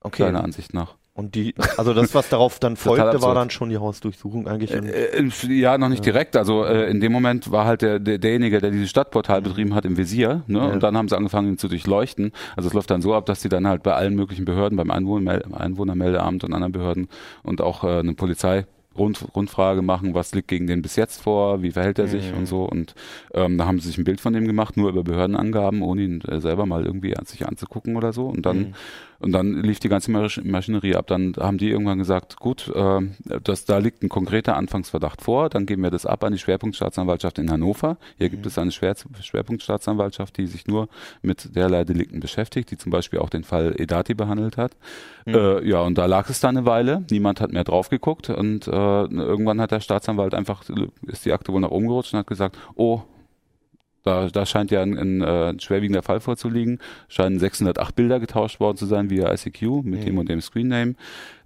[0.00, 0.24] okay.
[0.24, 0.96] seiner Ansicht nach.
[1.14, 4.72] Und die, also das, was darauf dann folgte, war dann schon die Hausdurchsuchung eigentlich.
[4.72, 6.12] Äh, äh, ja, noch nicht Ja.
[6.12, 6.36] direkt.
[6.36, 9.84] Also äh, in dem Moment war halt der, der derjenige, der dieses Stadtportal betrieben hat,
[9.84, 10.42] im Visier.
[10.46, 10.58] Ne?
[10.58, 10.64] Ja.
[10.66, 12.32] Und dann haben sie angefangen, ihn zu durchleuchten.
[12.56, 14.90] Also es läuft dann so ab, dass sie dann halt bei allen möglichen Behörden, beim
[14.90, 17.08] Einwohner, Einwohnermeldeamt und anderen Behörden
[17.42, 18.64] und auch äh, eine Polizei
[18.96, 22.38] Rund, Rundfrage machen, was liegt gegen den bis jetzt vor, wie verhält er sich Mhm.
[22.38, 22.64] und so.
[22.64, 22.94] Und
[23.34, 26.20] ähm, da haben sie sich ein Bild von dem gemacht, nur über Behördenangaben, ohne ihn
[26.22, 28.26] äh, selber mal irgendwie an sich anzugucken oder so.
[28.26, 28.74] Und dann Mhm.
[29.20, 31.06] und dann lief die ganze Masch- Maschinerie ab.
[31.06, 33.00] Dann haben die irgendwann gesagt, gut, äh,
[33.44, 37.38] das, da liegt ein konkreter Anfangsverdacht vor, dann geben wir das ab an die Schwerpunktstaatsanwaltschaft
[37.38, 37.98] in Hannover.
[38.18, 40.88] Hier gibt es eine Schwer Schwerpunktstaatsanwaltschaft, die sich nur
[41.22, 44.72] mit derlei Delikten beschäftigt, die zum Beispiel auch den Fall Edati behandelt hat.
[45.26, 48.66] Äh, ja, und da lag es dann eine Weile, niemand hat mehr drauf geguckt und
[48.66, 48.72] äh,
[49.10, 50.64] irgendwann hat der Staatsanwalt einfach,
[51.06, 53.02] ist die Akte wohl nach oben gerutscht und hat gesagt, oh,
[54.04, 56.80] da, da scheint ja ein, ein, äh, ein schwerwiegender Fall vorzuliegen.
[57.08, 60.04] Scheinen 608 Bilder getauscht worden zu sein via ICQ mit Mhm.
[60.04, 60.94] dem und dem Screenname.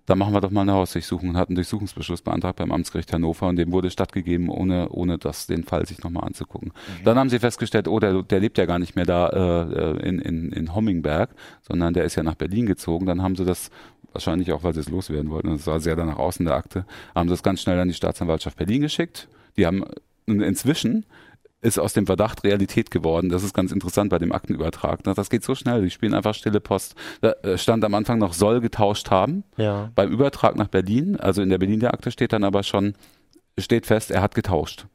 [0.07, 3.49] Da machen wir doch mal eine Hausdurchsuchung und hat einen Durchsuchungsbeschluss beantragt beim Amtsgericht Hannover
[3.49, 6.73] und dem wurde stattgegeben, ohne, ohne das, den Fall sich nochmal anzugucken.
[7.05, 10.21] Dann haben sie festgestellt, oh, der, der lebt ja gar nicht mehr da äh, in,
[10.21, 13.05] in, in Hommingberg, sondern der ist ja nach Berlin gezogen.
[13.05, 13.71] Dann haben sie das
[14.17, 16.87] wahrscheinlich auch, weil sie es loswerden wollten, das sah sehr danach aus in der Akte,
[17.15, 19.29] haben sie das ganz schnell an die Staatsanwaltschaft Berlin geschickt.
[19.57, 19.85] Die haben
[20.27, 21.05] inzwischen
[21.63, 23.29] ist aus dem Verdacht Realität geworden.
[23.29, 25.03] Das ist ganz interessant bei dem Aktenübertrag.
[25.03, 25.83] Das geht so schnell.
[25.83, 26.95] Die spielen einfach stille Post.
[27.23, 29.43] Da äh, stand am Anfang noch soll getauscht haben.
[29.57, 29.91] Ja.
[29.95, 32.95] Beim Übertrag nach Berlin, also in der Berliner Akte steht dann aber schon,
[33.59, 34.87] steht fest, er hat getauscht.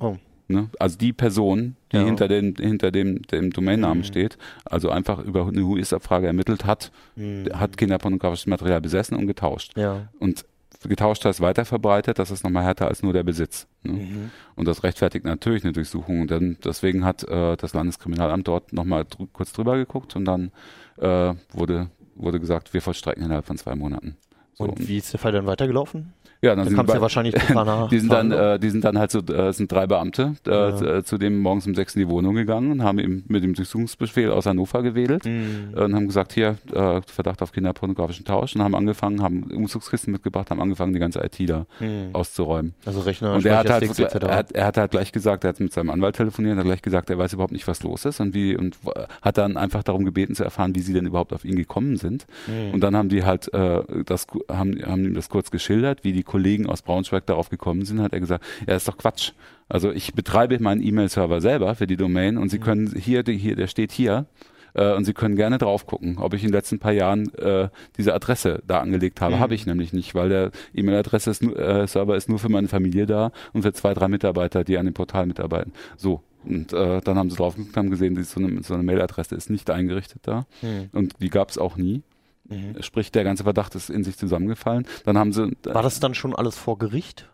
[0.00, 0.16] Oh.
[0.50, 0.70] Ne?
[0.78, 2.04] Also die Person, die Ja.
[2.04, 4.04] hinter, dem, hinter dem, dem Domainnamen Mhm.
[4.04, 7.48] steht, also einfach über eine Who-is-Abfrage ermittelt hat, Mhm.
[7.52, 9.76] hat kinderpornografisches Material besessen und getauscht.
[9.76, 10.08] Ja.
[10.18, 10.46] Und
[10.88, 13.66] getauscht heißt weiterverbreitet, das ist nochmal härter als nur der Besitz.
[13.82, 13.92] Ne?
[13.92, 14.30] Mhm.
[14.54, 16.26] Und das rechtfertigt natürlich eine Durchsuchung.
[16.28, 20.50] Denn deswegen hat äh, das Landeskriminalamt dort nochmal drü kurz drüber geguckt und dann
[20.96, 24.16] äh, wurde, wurde gesagt, wir vollstrecken innerhalb von zwei Monaten.
[24.54, 26.12] So, Und wie ist der Fall dann weitergelaufen?
[26.40, 27.34] Ja, dann Dann sind ja wahrscheinlich
[27.90, 30.74] die sind dann, äh, die sind dann halt so, äh, sind drei Beamte äh, Ja.
[30.76, 33.42] zu- äh, zu dem morgens um sechs in die Wohnung gegangen und haben ihm mit
[33.42, 35.74] dem Durchsuchungsbefehl aus Hannover gewählt Mhm.
[35.76, 40.12] äh, und haben gesagt, hier, äh, Verdacht auf kinderpornografischen Tausch und haben angefangen, haben Umzugskisten
[40.12, 42.10] mitgebracht, haben angefangen, die ganze IT da Mhm.
[42.12, 42.74] auszuräumen.
[42.86, 45.60] Also Rechner, Und er hat, halt, er, hat, er hat halt gleich gesagt, er hat
[45.60, 48.34] mit seinem Anwalt telefoniert, hat gleich gesagt, er weiß überhaupt nicht, was los ist und
[48.34, 48.76] wie und
[49.22, 52.26] hat dann einfach darum gebeten zu erfahren, wie sie denn überhaupt auf ihn gekommen sind.
[52.46, 52.74] Mhm.
[52.74, 56.22] Und dann haben die halt äh, das haben, haben ihm das kurz geschildert, wie die
[56.28, 59.32] Kollegen aus Braunschweig darauf gekommen sind, hat er gesagt, ja, ist doch Quatsch.
[59.68, 63.66] Also ich betreibe meinen E-Mail-Server selber für die Domain und Sie können hier, hier, der
[63.66, 64.26] steht hier.
[64.74, 67.68] äh, Und Sie können gerne drauf gucken, ob ich in den letzten paar Jahren äh,
[67.96, 69.36] diese Adresse da angelegt habe.
[69.36, 69.40] Mhm.
[69.40, 73.06] Habe ich nämlich nicht, weil der E-Mail-Adresse ist, äh, Server ist nur für meine Familie
[73.06, 75.72] da und für zwei, drei Mitarbeiter, die an dem Portal mitarbeiten.
[75.96, 76.22] So.
[76.44, 79.50] Und äh, dann haben sie drauf geguckt, haben gesehen, so eine, so eine Mailadresse ist
[79.50, 80.46] nicht eingerichtet da.
[80.62, 80.88] Mhm.
[80.92, 82.02] Und die gab es auch nie.
[82.48, 82.82] Mhm.
[82.82, 84.86] Sprich, der ganze Verdacht ist in sich zusammengefallen.
[85.04, 85.52] Dann haben sie.
[85.64, 87.28] War das dann schon alles vor Gericht?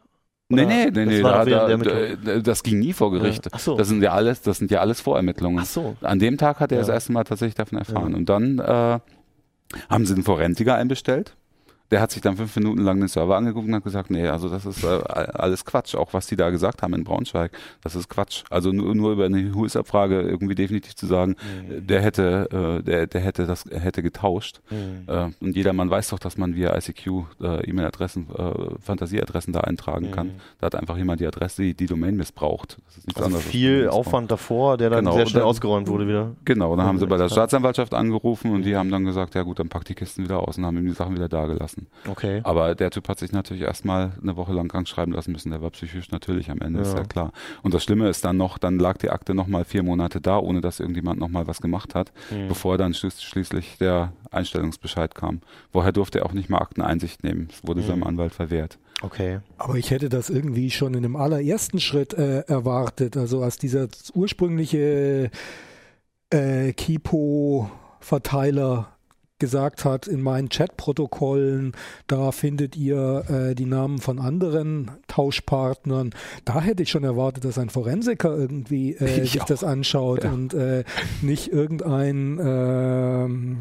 [0.48, 0.66] nee, oder?
[0.66, 3.46] nee, nee, Das nee, war da, da, da, das ging nie vor Gericht.
[3.46, 3.52] Ja.
[3.54, 3.76] Ach so.
[3.76, 5.60] Das sind ja alles, das sind ja alles Vorermittlungen.
[5.60, 5.96] Ach so.
[6.02, 6.82] An dem Tag hat er Ja.
[6.82, 8.10] das erste Mal tatsächlich davon erfahren.
[8.12, 8.16] Ja.
[8.16, 8.98] Und dann äh,
[9.88, 11.34] haben sie einen Forensiker einbestellt.
[11.90, 14.48] Der hat sich dann fünf Minuten lang den Server angeguckt und hat gesagt, nee, also
[14.48, 15.94] das ist äh, alles Quatsch.
[15.94, 18.42] Auch was die da gesagt haben in Braunschweig, das ist Quatsch.
[18.50, 21.36] Also nur, nur über eine Who-is-Abfrage irgendwie definitiv zu sagen,
[21.70, 24.60] äh, der hätte, äh, der, der hätte das hätte getauscht.
[24.70, 25.04] Mhm.
[25.06, 27.06] Äh, und jedermann weiß doch, dass man via ICQ
[27.42, 30.28] äh, E-Mail-Adressen, äh, Fantasieadressen da eintragen kann.
[30.28, 30.32] Mhm.
[30.60, 32.78] Da hat einfach jemand die Adresse, die, die Domain missbraucht.
[32.86, 33.88] Das ist nichts Also anderes viel.
[33.88, 36.30] Aufwand davor, der dann Genau, sehr schnell dann- ausgeräumt wurde wieder.
[36.46, 37.28] Genau, dann haben sie bei der.
[37.28, 40.56] Staatsanwaltschaft angerufen und die haben dann gesagt, ja gut, dann packt die Kisten wieder aus
[40.56, 41.73] und haben ihm die Sachen wieder dagelassen.
[42.08, 42.40] Okay.
[42.44, 45.50] Aber der Typ hat sich natürlich erstmal eine Woche lang krank schreiben lassen müssen.
[45.50, 46.98] Der war psychisch natürlich am Ende, ist Ja.
[47.00, 47.32] ja klar.
[47.62, 50.60] Und das Schlimme ist dann noch, dann lag die Akte nochmal vier Monate da, ohne
[50.60, 52.48] dass irgendjemand nochmal was gemacht hat, Mhm.
[52.48, 55.40] bevor dann schließ- schließlich der Einstellungsbescheid kam.
[55.72, 57.48] Vorher durfte er auch nicht mal Akteneinsicht nehmen.
[57.50, 57.86] Es wurde Mhm.
[57.86, 58.78] seinem Anwalt verwehrt.
[59.02, 59.40] Okay.
[59.58, 63.16] Aber ich hätte das irgendwie schon in dem allerersten Schritt äh, erwartet.
[63.16, 65.30] Also als dieser ursprüngliche
[66.30, 66.72] äh,
[68.00, 68.93] Kipo-Verteiler
[69.38, 71.72] gesagt hat, in meinen Chatprotokollen,
[72.06, 76.10] da findet ihr äh, die Namen von anderen Tauschpartnern.
[76.44, 79.46] Da hätte ich schon erwartet, dass ein Forensiker irgendwie äh, Ich sich auch.
[79.46, 80.32] das anschaut Ja.
[80.32, 80.84] und äh,
[81.22, 83.58] nicht irgendein ähm.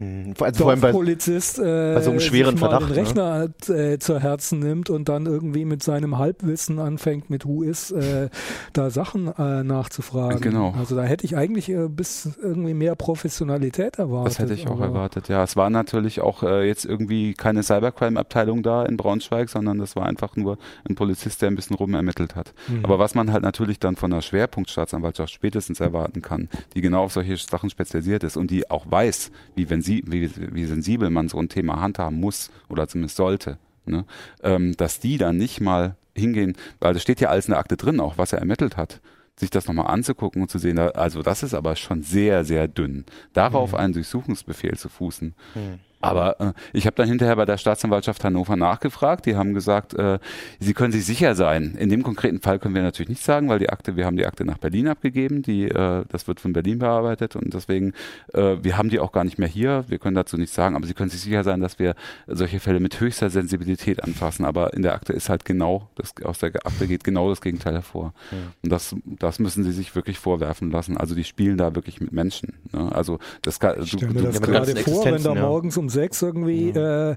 [0.00, 3.48] Also vor allem bei, Dorfpolizist äh, bei so einem schweren sich mal Verdacht, den Rechner
[3.68, 8.30] äh, zu Herzen nimmt und dann irgendwie mit seinem Halbwissen anfängt, mit Who is äh,
[8.72, 10.40] da Sachen äh, nachzufragen.
[10.40, 10.74] Genau.
[10.78, 14.32] Also da hätte ich eigentlich äh, bis irgendwie mehr Professionalität erwartet.
[14.32, 15.28] Das hätte ich auch erwartet.
[15.28, 19.96] Ja, es war natürlich auch äh, jetzt irgendwie keine Cybercrime-Abteilung da in Braunschweig, sondern das
[19.96, 20.56] war einfach nur
[20.88, 22.54] ein Polizist, der ein bisschen rumermittelt hat.
[22.68, 22.84] Mhm.
[22.84, 27.12] Aber was man halt natürlich dann von einer Schwerpunktstaatsanwaltschaft spätestens erwarten kann, die genau auf
[27.12, 31.28] solche Sachen spezialisiert ist und die auch weiß, wie, wenn sie, wie, wie sensibel man
[31.28, 34.04] so ein Thema handhaben muss oder zumindest sollte, ne?
[34.42, 37.76] ähm, dass die dann nicht mal hingehen, weil das steht ja alles in der Akte
[37.76, 39.00] drin, auch was er ermittelt hat,
[39.38, 43.04] sich das nochmal anzugucken und zu sehen, also das ist aber schon sehr, sehr dünn.
[43.32, 45.80] Darauf einen Durchsuchungsbefehl zu fußen, Mhm.
[46.00, 49.26] Aber äh, ich habe dann hinterher bei der Staatsanwaltschaft Hannover nachgefragt.
[49.26, 50.18] Die haben gesagt, äh,
[50.58, 51.76] sie können sich sicher sein.
[51.78, 54.26] In dem konkreten Fall können wir natürlich nichts sagen, weil die Akte, wir haben die
[54.26, 55.42] Akte nach Berlin abgegeben.
[55.42, 57.92] Die, äh, das wird von Berlin bearbeitet und deswegen,
[58.32, 59.84] äh, wir haben die auch gar nicht mehr hier.
[59.88, 61.94] Wir können dazu nichts sagen, aber sie können sich sicher sein, dass wir
[62.26, 64.46] solche Fälle mit höchster Sensibilität anfassen.
[64.46, 67.74] Aber in der Akte ist halt genau, das, aus der Akte geht genau das Gegenteil
[67.74, 68.14] hervor.
[68.30, 68.38] Ja.
[68.62, 70.96] Und das, das müssen sie sich wirklich vorwerfen lassen.
[70.96, 72.54] Also die spielen da wirklich mit Menschen.
[72.72, 72.90] Ne?
[72.90, 75.76] Also das kann, Ich stelle du, mir du, das mit gerade vor, wenn da morgens
[75.76, 77.16] um sechs irgendwie äh,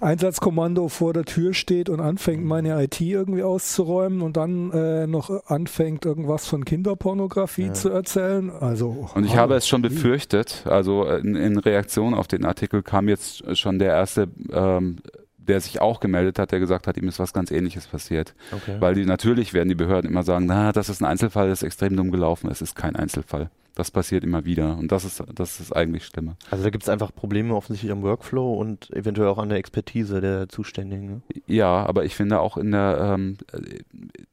[0.00, 5.30] Einsatzkommando vor der Tür steht und anfängt, meine IT irgendwie auszuräumen und dann äh, noch
[5.46, 8.50] anfängt, irgendwas von Kinderpornografie zu erzählen.
[8.50, 9.42] Also Und ich hallo.
[9.42, 13.92] habe es schon befürchtet, also in, in Reaktion auf den Artikel kam jetzt schon der
[13.92, 14.96] erste, ähm,
[15.36, 18.34] der sich auch gemeldet hat, der gesagt hat, ihm ist was ganz ähnliches passiert.
[18.52, 18.76] Okay.
[18.80, 21.66] Weil die natürlich werden die Behörden immer sagen, na, das ist ein Einzelfall, das ist
[21.66, 22.50] extrem dumm gelaufen.
[22.50, 23.50] Es ist kein Einzelfall.
[23.76, 24.76] Das passiert immer wieder.
[24.78, 26.36] Und das ist das, ist eigentlich Schlimme.
[26.50, 30.20] Also da gibt es einfach Probleme offensichtlich am Workflow und eventuell auch an der Expertise
[30.20, 31.06] der Zuständigen.
[31.08, 31.22] Ne?
[31.46, 33.80] Ja, aber ich finde auch in der, ähm, äh,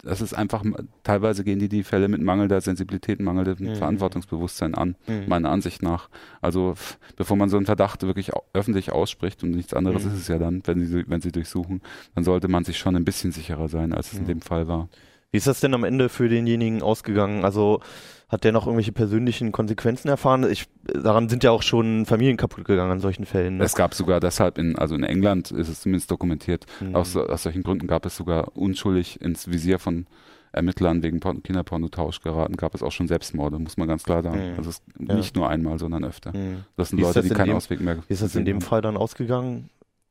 [0.04, 0.64] das ist einfach,
[1.04, 3.76] teilweise gehen die die Fälle mit mangelnder Sensibilität, mangelndem Mhm.
[3.78, 4.96] Verantwortungsbewusstsein an.
[5.08, 5.24] Mhm.
[5.28, 6.10] meiner Ansicht nach.
[6.42, 6.76] Also
[7.16, 10.12] bevor man so einen Verdacht wirklich öffentlich ausspricht und nichts anderes Mhm.
[10.12, 11.82] ist es ja dann, wenn sie, wenn sie durchsuchen,
[12.14, 14.28] dann sollte man sich schon ein bisschen sicherer sein, als es in Mhm.
[14.28, 14.88] dem Fall war.
[15.32, 17.46] Wie ist das denn am Ende für denjenigen ausgegangen?
[17.46, 17.80] Also
[18.28, 20.50] hat der noch irgendwelche persönlichen Konsequenzen erfahren?
[20.50, 23.58] Ich, daran sind ja auch schon Familien kaputt gegangen an solchen Fällen.
[23.58, 23.64] Ne?
[23.64, 26.96] Es gab sogar deshalb in, also in England ist es zumindest dokumentiert, Mhm.
[26.96, 30.06] aus, aus solchen Gründen gab es sogar unschuldig ins Visier von
[30.54, 34.52] Ermittlern wegen Porn Kinderpornotausch geraten, gab es auch schon Selbstmorde, muss man ganz klar sagen.
[34.52, 34.58] Mhm.
[34.58, 35.16] Also es Ja.
[35.16, 36.36] nicht nur einmal, sondern öfter.
[36.36, 36.66] Mhm.
[36.76, 38.58] Das sind Leute, das die in keinen dem- Ausweg mehr Wie ist das in dem
[38.58, 38.62] haben.
[38.62, 39.70] Fall dann ausgegangen?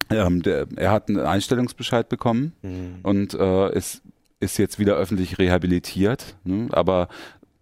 [0.08, 3.00] Ähm, der, er hat einen Einstellungsbescheid bekommen Mhm.
[3.02, 4.00] und äh, ist,
[4.40, 6.36] ist jetzt wieder öffentlich rehabilitiert.
[6.44, 6.68] Ne?
[6.72, 7.08] Aber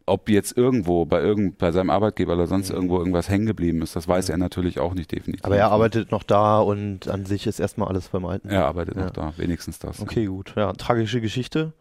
[0.07, 2.77] ob jetzt irgendwo bei, irgend, bei seinem Arbeitgeber oder sonst Mhm.
[2.77, 5.45] irgendwo irgendwas hängen geblieben ist, das weiß er natürlich auch nicht definitiv.
[5.45, 8.49] Aber er arbeitet noch da und an sich ist erstmal alles beim Alten.
[8.49, 9.05] Er arbeitet Ja.
[9.05, 10.01] noch da, wenigstens das.
[10.01, 10.55] Okay, gut.
[10.57, 11.73] Ja, tragische Geschichte.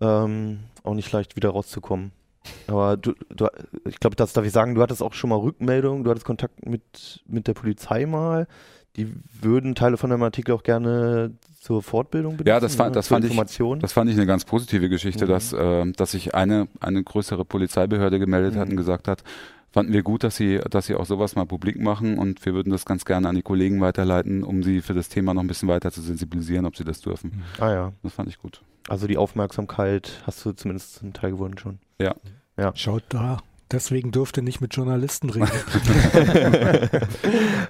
[0.00, 2.10] Ähm, auch nicht leicht wieder rauszukommen.
[2.68, 3.48] Aber du, du
[3.86, 6.66] ich glaube, das darf ich sagen, du hattest auch schon mal Rückmeldungen, du hattest Kontakt
[6.66, 8.46] mit, mit der Polizei mal.
[8.96, 12.48] Die würden Teile von deinem Artikel auch gerne zur Fortbildung benutzen.
[12.48, 13.80] Ja, das fand- das zur fand ich- Information.
[13.80, 15.28] Das fand ich eine ganz positive Geschichte, Mhm.
[15.28, 18.72] dass, äh, dass sich eine, eine größere Polizeibehörde gemeldet hat Mhm.
[18.72, 19.22] und gesagt hat,
[19.72, 22.70] fanden wir gut, dass sie, dass sie auch sowas mal publik machen und wir würden
[22.70, 25.68] das ganz gerne an die Kollegen weiterleiten, um sie für das Thema noch ein bisschen
[25.68, 27.42] weiter zu sensibilisieren, ob sie das dürfen.
[27.58, 28.62] ah ja, Das fand ich gut.
[28.88, 31.78] also die Aufmerksamkeit hast du zumindest zum Teil gewonnen schon.
[32.74, 33.38] Schaut da.
[33.72, 35.48] Deswegen dürfte nicht mit Journalisten reden.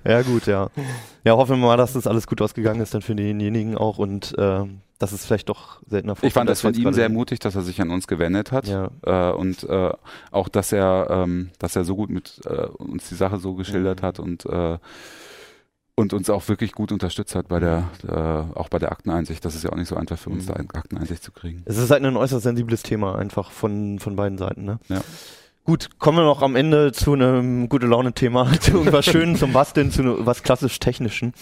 [0.04, 0.68] ja, gut, ja.
[1.24, 4.34] Ja, hoffen wir mal, dass das alles gut ausgegangen ist dann für denjenigen auch und
[4.38, 7.62] ähm, dass es vielleicht doch seltener Ich fand das von ihm sehr mutig, dass er
[7.62, 8.66] sich an uns gewendet hat.
[8.66, 8.90] Ja.
[9.04, 9.90] Äh, und äh,
[10.30, 14.02] auch, dass er, ähm, dass er so gut mit äh, uns die Sache so geschildert
[14.02, 14.06] Mhm.
[14.06, 14.78] hat und äh,
[15.98, 19.42] und uns auch wirklich gut unterstützt hat bei der, äh, auch bei der Akteneinsicht.
[19.46, 20.52] Das ist ja auch nicht so einfach für uns, Mhm.
[20.52, 21.62] da Akteneinsicht zu kriegen.
[21.64, 24.64] Es ist halt ein äußerst sensibles Thema, einfach von, von beiden Seiten.
[24.66, 24.78] Ne?
[24.88, 25.00] Ja.
[25.66, 29.90] Gut, kommen wir noch am Ende zu einem gute Laune-Thema, zu irgendwas Schönen, zum Basteln,
[29.90, 31.32] zu was klassisch Technischen.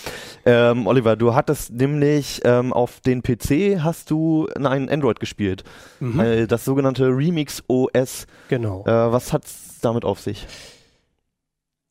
[0.46, 5.62] Ähm, Oliver, du hattest nämlich ähm, auf den PC hast du ein Android gespielt,
[6.00, 6.20] Mhm.
[6.20, 8.26] äh, das sogenannte Remix OS.
[8.48, 8.84] Genau.
[8.86, 10.46] Äh, was hat's damit auf sich?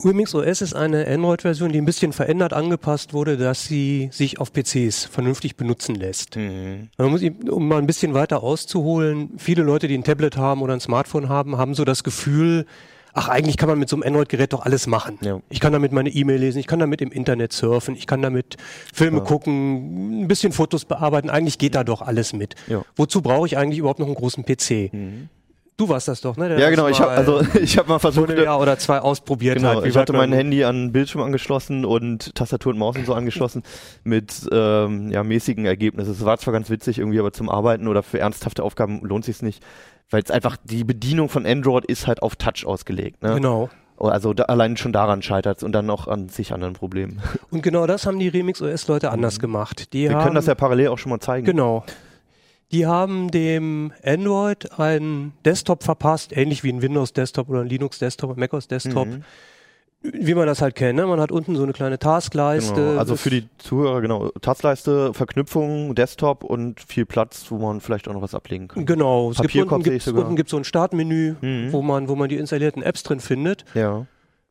[0.06, 4.52] Remix OS ist eine Android-Version, die ein bisschen verändert angepasst wurde, dass sie sich auf
[4.52, 6.36] PCs vernünftig benutzen lässt.
[6.36, 10.74] Man muss, um mal ein bisschen weiter auszuholen, viele Leute, die ein Tablet haben oder
[10.74, 12.66] ein Smartphone haben, haben so das Gefühl,
[13.13, 15.20] ach, eigentlich kann man mit so einem Android-Gerät doch alles machen.
[15.22, 15.39] Ja.
[15.50, 18.58] Ich kann damit meine E-Mail lesen, ich kann damit im Internet surfen, ich kann damit
[18.94, 19.24] Filme Ja.
[19.24, 22.56] gucken, ein bisschen Fotos bearbeiten, eigentlich geht da doch alles mit.
[22.68, 22.84] Ja.
[22.96, 24.92] Wozu brauche ich eigentlich überhaupt noch einen großen PC?
[25.84, 26.50] Du warst das doch, ne?
[26.50, 26.88] der Ja, genau.
[26.88, 29.84] Ich habe mal also ich habe mal versucht, einem Jahr oder zwei ausprobiert Genau.
[29.84, 33.13] Wie ich hatte mein Handy an den Bildschirm angeschlossen und Tastatur und Maus und so
[33.13, 33.63] angeschlossen
[34.04, 36.12] mit ähm, ja, mäßigen Ergebnissen.
[36.12, 39.41] Es war zwar ganz witzig irgendwie, aber zum Arbeiten oder für ernsthafte Aufgaben lohnt sich's
[39.41, 39.62] nicht,
[40.10, 43.22] weil es einfach die Bedienung von Android ist halt auf Touch ausgelegt.
[43.22, 43.36] Ne?
[43.36, 43.69] Genau.
[43.98, 47.22] Also da, allein schon daran scheitert und dann auch an sich anderen Problemen.
[47.52, 49.93] Und genau das haben die Remix OS Leute anders gemacht.
[49.93, 50.10] Die Mhm.
[50.10, 51.46] Wir haben, können das ja parallel auch schon mal zeigen.
[51.46, 51.84] Genau.
[52.73, 57.99] Die haben dem Android einen Desktop verpasst, ähnlich wie ein Windows Desktop oder ein Linux
[57.99, 59.23] Desktop, ein macOS Desktop, Mhm.
[60.01, 60.97] wie man das halt kennt.
[60.97, 61.05] Ne?
[61.05, 62.73] Man hat unten so eine kleine Taskleiste.
[62.73, 62.99] Genau.
[62.99, 68.13] Also für die Zuhörer, genau, Taskleiste, Verknüpfung, Desktop und viel Platz, wo man vielleicht auch
[68.13, 68.86] noch was ablegen kann.
[68.86, 71.71] Genau, es gibt Papierkorb unten, gibt's, unten gibt's so ein Startmenü, Mhm.
[71.71, 73.65] wo, man, wo man die installierten Apps drin findet.
[73.75, 74.05] Ja,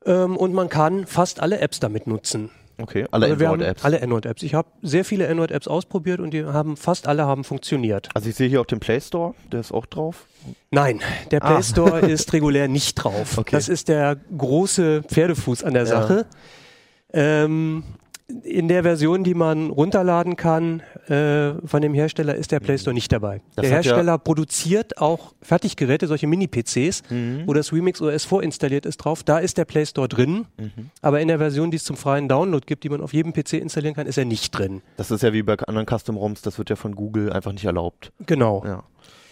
[0.04, 2.50] Ähm, und man kann fast alle Apps damit nutzen.
[2.80, 3.06] Okay.
[3.11, 3.85] Alle Also Android-Apps.
[3.85, 4.42] Alle Android-Apps.
[4.42, 8.08] Ich habe sehr viele Android-Apps ausprobiert und die haben fast alle haben funktioniert.
[8.14, 10.27] Also ich sehe hier auch den Play Store, der ist auch drauf.
[10.70, 11.00] Nein,
[11.31, 11.52] der Ah.
[11.52, 13.38] Play Store ist regulär nicht drauf.
[13.38, 13.50] Okay.
[13.52, 15.88] Das ist der große Pferdefuß an der Ja.
[15.88, 16.27] Sache.
[17.12, 17.83] Ähm,
[18.42, 22.94] in der Version, die man runterladen kann äh, von dem Hersteller, ist der Play Store
[22.94, 23.40] nicht dabei.
[23.56, 27.42] Das der hat ja- Hersteller produziert auch Fertiggeräte, solche Mini-PCs, Mhm.
[27.46, 29.22] wo das Remix OS vorinstalliert ist drauf.
[29.22, 30.90] Da ist der Play Store drin, Mhm.
[31.00, 33.54] aber in der Version, die es zum freien Download gibt, die man auf jedem PC
[33.58, 34.83] installieren kann, ist er nicht drin.
[34.96, 38.12] Das ist ja wie bei anderen Custom-ROMs, das wird ja von Google einfach nicht erlaubt.
[38.26, 38.62] Genau.
[38.66, 38.83] Ja.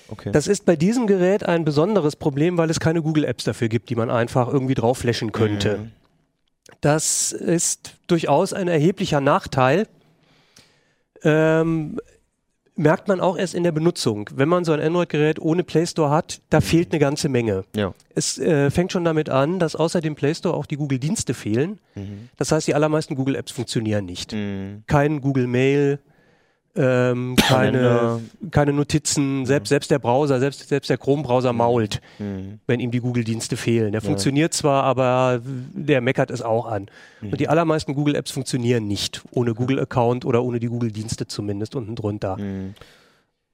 [0.09, 0.33] Okay.
[0.33, 3.95] Das ist bei diesem Gerät ein besonderes Problem, weil es keine Google-Apps dafür gibt, die
[3.95, 5.79] man einfach irgendwie drauf flashen könnte.
[5.79, 5.93] Mhm.
[6.81, 9.87] Das ist durchaus ein erheblicher Nachteil.
[11.23, 11.99] Ähm,
[12.81, 14.31] merkt man auch erst in der Benutzung.
[14.35, 17.65] Wenn man so ein Android-Gerät ohne Play Store hat, da fehlt eine ganze Menge.
[17.77, 17.93] Ja.
[18.15, 21.79] Es äh, fängt schon damit an, dass außer dem Play Store auch die Google-Dienste fehlen.
[21.95, 22.31] Mhm.
[22.39, 24.33] Das heißt, die allermeisten Google-Apps funktionieren nicht.
[24.33, 24.85] Mhm.
[24.87, 25.99] Kein Google Mail,
[26.77, 32.61] ähm, keine, keine Notizen, selbst, selbst der Browser, selbst, selbst der Chrome-Browser mault, Mhm.
[32.67, 33.93] wenn ihm die Google-Dienste fehlen.
[33.93, 36.87] Der funktioniert zwar, aber der meckert es auch an.
[37.23, 42.37] Und die allermeisten Google-Apps funktionieren nicht, ohne Google-Account oder ohne die Google-Dienste zumindest unten drunter.
[42.37, 42.75] Mhm.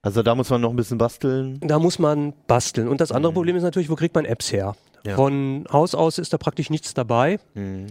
[0.02, 1.58] Also da muss man noch ein bisschen basteln.
[1.62, 2.86] Da muss man basteln.
[2.86, 4.76] Und das andere Problem ist natürlich, wo kriegt man Apps her?
[5.04, 5.16] Ja.
[5.16, 7.38] Von Haus aus ist da praktisch nichts dabei.
[7.54, 7.86] Mhm.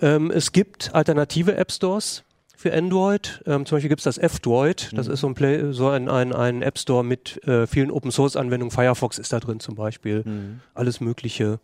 [0.00, 2.24] Ähm, es gibt alternative App Stores
[2.62, 3.42] für Android.
[3.44, 4.92] Ähm, zum Beispiel gibt es das F-Droid.
[4.94, 8.12] Das ist so ein, Play, so ein, ein, ein App Store mit äh, vielen Open
[8.12, 8.70] Source Anwendungen.
[8.70, 10.22] Firefox ist da drin zum Beispiel.
[10.24, 10.60] Mhm.
[10.72, 11.58] Alles Mögliche.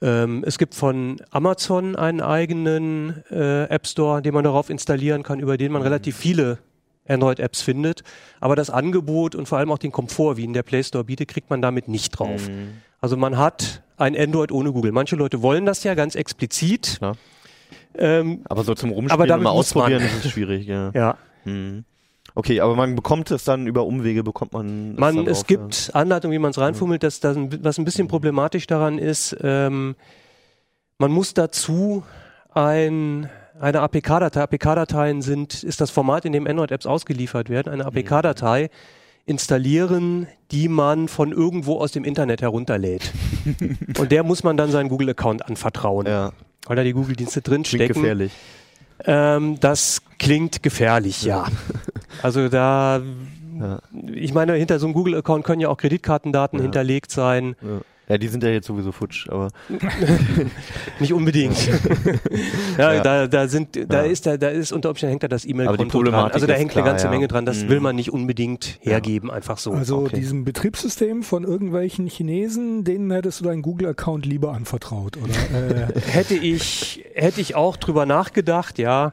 [0.00, 5.40] Ähm, es gibt von Amazon einen eigenen äh, App Store, den man darauf installieren kann,
[5.40, 6.58] über den man relativ viele
[7.06, 8.02] Android-Apps findet.
[8.40, 11.28] Aber das Angebot und vor allem auch den Komfort, wie ihn der Play Store bietet,
[11.28, 12.48] kriegt man damit nicht drauf.
[12.48, 12.80] Mhm.
[13.02, 14.92] Also man hat ein Android ohne Google.
[14.92, 16.96] Manche Leute wollen das ja ganz explizit.
[16.96, 17.18] Klar.
[17.96, 20.66] Ähm, Aber so zum Rumspielen Aber damit mal ausprobieren ist es schwierig.
[20.66, 20.90] Ja.
[20.94, 21.84] ja, Mhm.
[22.36, 25.90] Okay, aber man bekommt es dann über Umwege, bekommt man man, dann es drauf, gibt
[25.92, 27.02] Anleitungen, wie man es reinfummelt.
[27.04, 29.94] Das, das, was ein bisschen problematisch daran ist, ähm,
[30.98, 32.02] man muss dazu
[32.52, 33.28] ein,
[33.60, 38.68] eine APK-Datei, APK-Dateien sind, ist das Format, in dem Android-Apps ausgeliefert werden, eine APK-Datei
[39.26, 43.12] installieren, die man von irgendwo aus dem Internet herunterlädt.
[43.98, 46.32] Und der muss man dann seinen Google-Account anvertrauen, Ja,
[46.66, 47.94] weil da die Google-Dienste klingt drinstecken.
[48.02, 48.32] gefährlich.
[49.04, 51.46] Ähm, das klingt gefährlich, ja.
[52.22, 53.02] Also da,
[53.60, 53.80] Ja.
[54.12, 56.62] ich meine, hinter so einem Google-Account können ja auch Kreditkartendaten Ja.
[56.62, 57.56] hinterlegt sein.
[57.60, 57.80] Ja.
[58.08, 59.48] Ja, die sind ja jetzt sowieso futsch, aber
[61.00, 61.56] Nicht unbedingt.
[62.78, 63.02] ja, Ja.
[63.02, 64.10] Da, da sind, da Ja.
[64.10, 66.30] ist da, da ist unter Umständen hängt da das E-Mail-Konto dran.
[66.30, 67.10] Also da hängt klar, eine ganze ja.
[67.10, 67.46] Menge dran.
[67.46, 67.68] Das Mhm.
[67.68, 69.72] will man nicht unbedingt hergeben, einfach so.
[69.72, 70.16] Also okay.
[70.16, 75.34] diesem Betriebssystem von irgendwelchen Chinesen, denen hättest du deinen Google-Account lieber anvertraut, oder?
[75.94, 79.12] äh, hätte ich, hätte ich auch drüber nachgedacht, ja.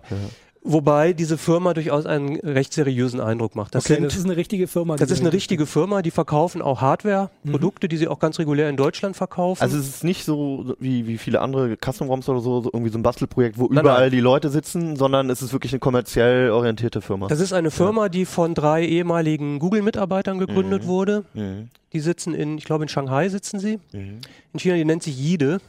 [0.63, 3.73] Wobei diese Firma durchaus einen recht seriösen Eindruck macht.
[3.73, 4.95] Das okay, sind das ist eine richtige Firma.
[4.95, 8.69] die Das ist eine richtige Firma, die verkaufen auch Hardware-Produkte, die sie auch ganz regulär
[8.69, 9.59] in Deutschland verkaufen.
[9.61, 12.99] also es ist nicht so wie, wie viele andere Custom-ROMs oder so, so irgendwie so
[12.99, 14.11] ein Bastelprojekt, wo Nein, überall nein.
[14.11, 17.27] die Leute sitzen, sondern es ist wirklich eine kommerziell orientierte Firma.
[17.27, 20.87] das ist eine Firma, die von drei ehemaligen Google-Mitarbeitern gegründet Mhm.
[20.87, 21.23] wurde.
[21.33, 21.69] mhm.
[21.93, 23.79] Die sitzen in, ich glaube in Shanghai sitzen sie.
[23.91, 24.19] Mhm.
[24.53, 25.59] In China, die nennt sich Yide.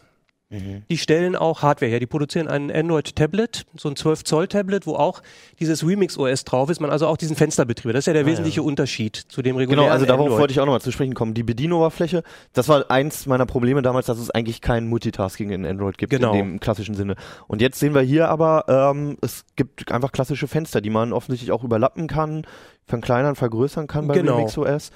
[0.53, 0.83] Mhm.
[0.91, 1.99] Die stellen auch Hardware her.
[1.99, 5.23] Die produzieren ein Android-Tablet, so ein 12-Zoll-Tablet, wo auch
[5.59, 6.81] dieses Remix-OS drauf ist.
[6.81, 7.93] Man also auch diesen Fensterbetrieb.
[7.93, 8.67] Das ist ja der Ah, wesentliche ja.
[8.67, 10.41] Unterschied zu dem regulären Genau, also darauf Android.
[10.41, 11.33] wollte ich auch nochmal zu sprechen kommen.
[11.35, 12.23] Die Bedienoberfläche,
[12.53, 16.33] das war eins meiner Probleme damals, dass es eigentlich kein Multitasking in Android gibt, Genau.
[16.33, 17.17] in dem klassischen Sinne.
[17.49, 21.51] Und jetzt sehen wir hier aber, ähm, es gibt einfach klassische Fenster, die man offensichtlich
[21.51, 22.47] auch überlappen kann,
[22.87, 24.37] verkleinern, vergrößern kann bei Genau.
[24.37, 24.91] Remix OS.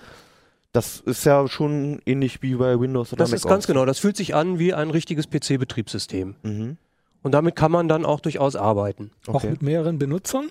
[0.76, 3.66] Das ist ja schon ähnlich wie bei Windows oder Das Mac ist ganz OS.
[3.68, 3.84] genau.
[3.86, 6.36] Das fühlt sich an wie ein richtiges PC-Betriebssystem.
[6.42, 6.76] Mhm.
[7.22, 9.10] Und damit kann man dann auch durchaus arbeiten.
[9.26, 9.50] Auch Okay.
[9.50, 10.50] mit mehreren Benutzern?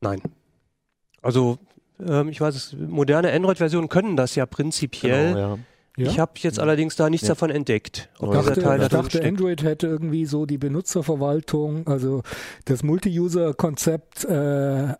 [0.00, 0.22] Nein.
[1.22, 1.58] Also,
[2.04, 5.34] ähm, ich weiß es, moderne Android-Versionen können das ja prinzipiell.
[5.34, 5.58] Genau, ja.
[5.96, 6.08] Ja?
[6.10, 7.34] Ich habe jetzt allerdings da nichts Ja.
[7.34, 8.08] davon entdeckt.
[8.18, 9.22] Ob Ich dachte, Teil ich dachte.
[9.24, 12.22] Android hätte irgendwie so die Benutzerverwaltung, also
[12.64, 14.94] das Multi-User-Konzept äh,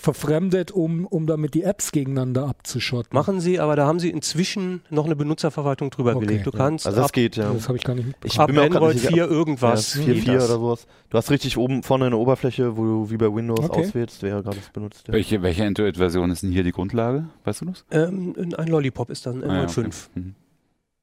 [0.00, 3.10] verfremdet, um, um damit die Apps gegeneinander abzuschotten.
[3.14, 6.46] Machen sie, aber da haben sie inzwischen noch eine Benutzerverwaltung drüber Okay, gelegt.
[6.46, 6.56] Du ja.
[6.58, 7.52] kannst Also das ab, geht, ja.
[7.52, 8.32] Das habe ich gar nicht mitbekommen.
[8.32, 9.94] Ich ab bin mir auch grad Android nicht sicher, 4 irgendwas.
[9.94, 10.44] Ja, 4, geht 4 das.
[10.50, 10.86] oder sowas.
[11.10, 13.80] Du hast richtig oben vorne eine Oberfläche, wo du wie bei Windows Okay.
[13.86, 15.08] auswählst, wer gerade das benutzt.
[15.08, 15.14] Ja.
[15.14, 17.26] Welche, welche Android-Version ist denn hier die Grundlage?
[17.44, 17.84] Weißt du das?
[17.90, 19.82] Ähm, ein Lollipop ist dann Ah, Android ja, okay.
[19.82, 20.10] 5.
[20.14, 20.34] Mhm.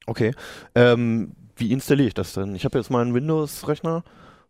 [0.06, 0.30] Okay.
[0.74, 2.54] Ähm, wie installiere ich das denn?
[2.54, 4.04] Ich habe jetzt mal einen Windows-Rechner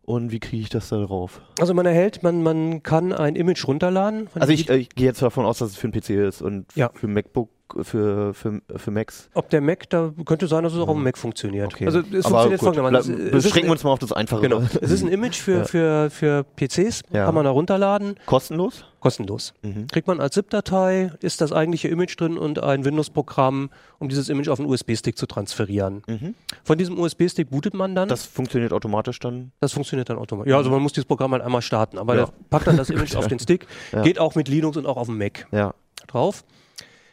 [0.07, 1.41] und wie kriege ich das da drauf?
[1.59, 4.27] Also man erhält, man, man kann ein Image runterladen.
[4.35, 6.65] Also ich, äh, ich gehe jetzt davon aus, dass es für einen PC ist und
[6.75, 6.89] Ja.
[6.93, 7.49] für MacBook,
[7.81, 9.29] für, für, für Macs.
[9.33, 11.73] ob der Mac, da könnte sein, dass es auch auf dem Mac funktioniert.
[11.73, 11.85] Okay.
[11.85, 13.31] Also es Aber funktioniert folgendermaßen.
[13.31, 14.39] beschränken wir uns mal auf das Einfache.
[14.41, 14.61] Genau.
[14.81, 15.63] Es ist ein Image für, Ja.
[15.65, 17.25] für, für PCs, Ja.
[17.25, 18.15] kann man da runterladen.
[18.25, 18.85] Kostenlos?
[19.07, 19.53] Kostenlos.
[19.61, 19.87] Mhm.
[19.87, 24.49] Kriegt man als ZIP-Datei, ist das eigentliche Image drin und ein Windows-Programm, um dieses Image
[24.49, 26.03] auf einen USB-Stick zu transferieren.
[26.07, 26.35] Mhm.
[26.65, 28.09] Von diesem USB-Stick bootet man dann.
[28.09, 29.53] Das funktioniert automatisch dann.
[29.61, 30.49] Das funktioniert dann automatisch.
[30.51, 32.25] Ja, also man muss dieses Programm halt einmal starten, aber Ja.
[32.25, 34.01] der packt dann das Image auf den Stick, Ja.
[34.01, 35.73] geht auch mit Linux und auch auf dem Mac Ja.
[36.07, 36.43] drauf.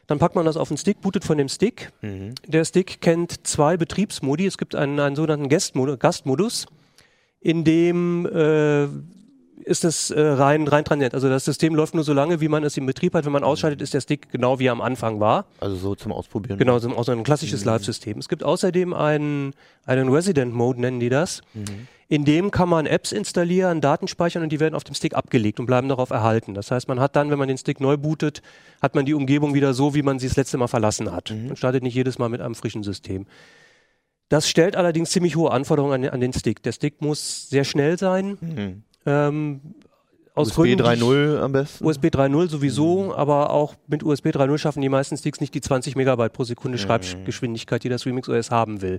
[0.09, 1.93] Dann packt man das auf den Stick, bootet von dem Stick.
[2.03, 2.35] Mhm.
[2.47, 4.47] Der Stick kennt zwei Betriebsmodi.
[4.47, 6.67] Es gibt einen, einen sogenannten Gastmodus, Gastmodus,
[7.41, 8.89] in dem äh,
[9.63, 11.15] ist es äh, rein, rein transient.
[11.15, 13.25] Also das System läuft nur so lange, wie man es im Betrieb hat.
[13.25, 15.47] Wenn man ausschaltet, ist der Stick genau wie er am Anfang war.
[15.61, 16.59] Also so zum Ausprobieren.
[16.59, 18.19] Genau, so ein klassisches Live-System.
[18.19, 19.53] Es gibt außerdem einen,
[19.87, 21.41] einen Resident-Mode, nennen die das.
[22.09, 25.59] In dem kann man Apps installieren, Daten speichern und die werden auf dem Stick abgelegt
[25.59, 26.53] und bleiben darauf erhalten.
[26.55, 28.43] Das heißt, man hat dann, wenn man den Stick neu bootet,
[28.83, 31.31] hat man die Umgebung wieder so, wie man sie das letzte Mal verlassen hat.
[31.31, 33.27] Man startet nicht jedes Mal mit einem frischen System.
[34.29, 36.63] Das stellt allerdings ziemlich hohe Anforderungen an, den- an den Stick.
[36.63, 38.37] Der Stick muss sehr schnell sein.
[38.41, 38.83] Mhm.
[39.07, 39.61] Ähm,
[40.35, 41.85] aus USB Gründen, die ich- 3.0 am besten.
[41.85, 45.95] USB 3.0 sowieso, aber auch mit USB 3.0 schaffen die meisten Sticks nicht die 20
[45.95, 48.99] Megabyte pro Sekunde Schreibgeschwindigkeit, die das Remix OS haben will.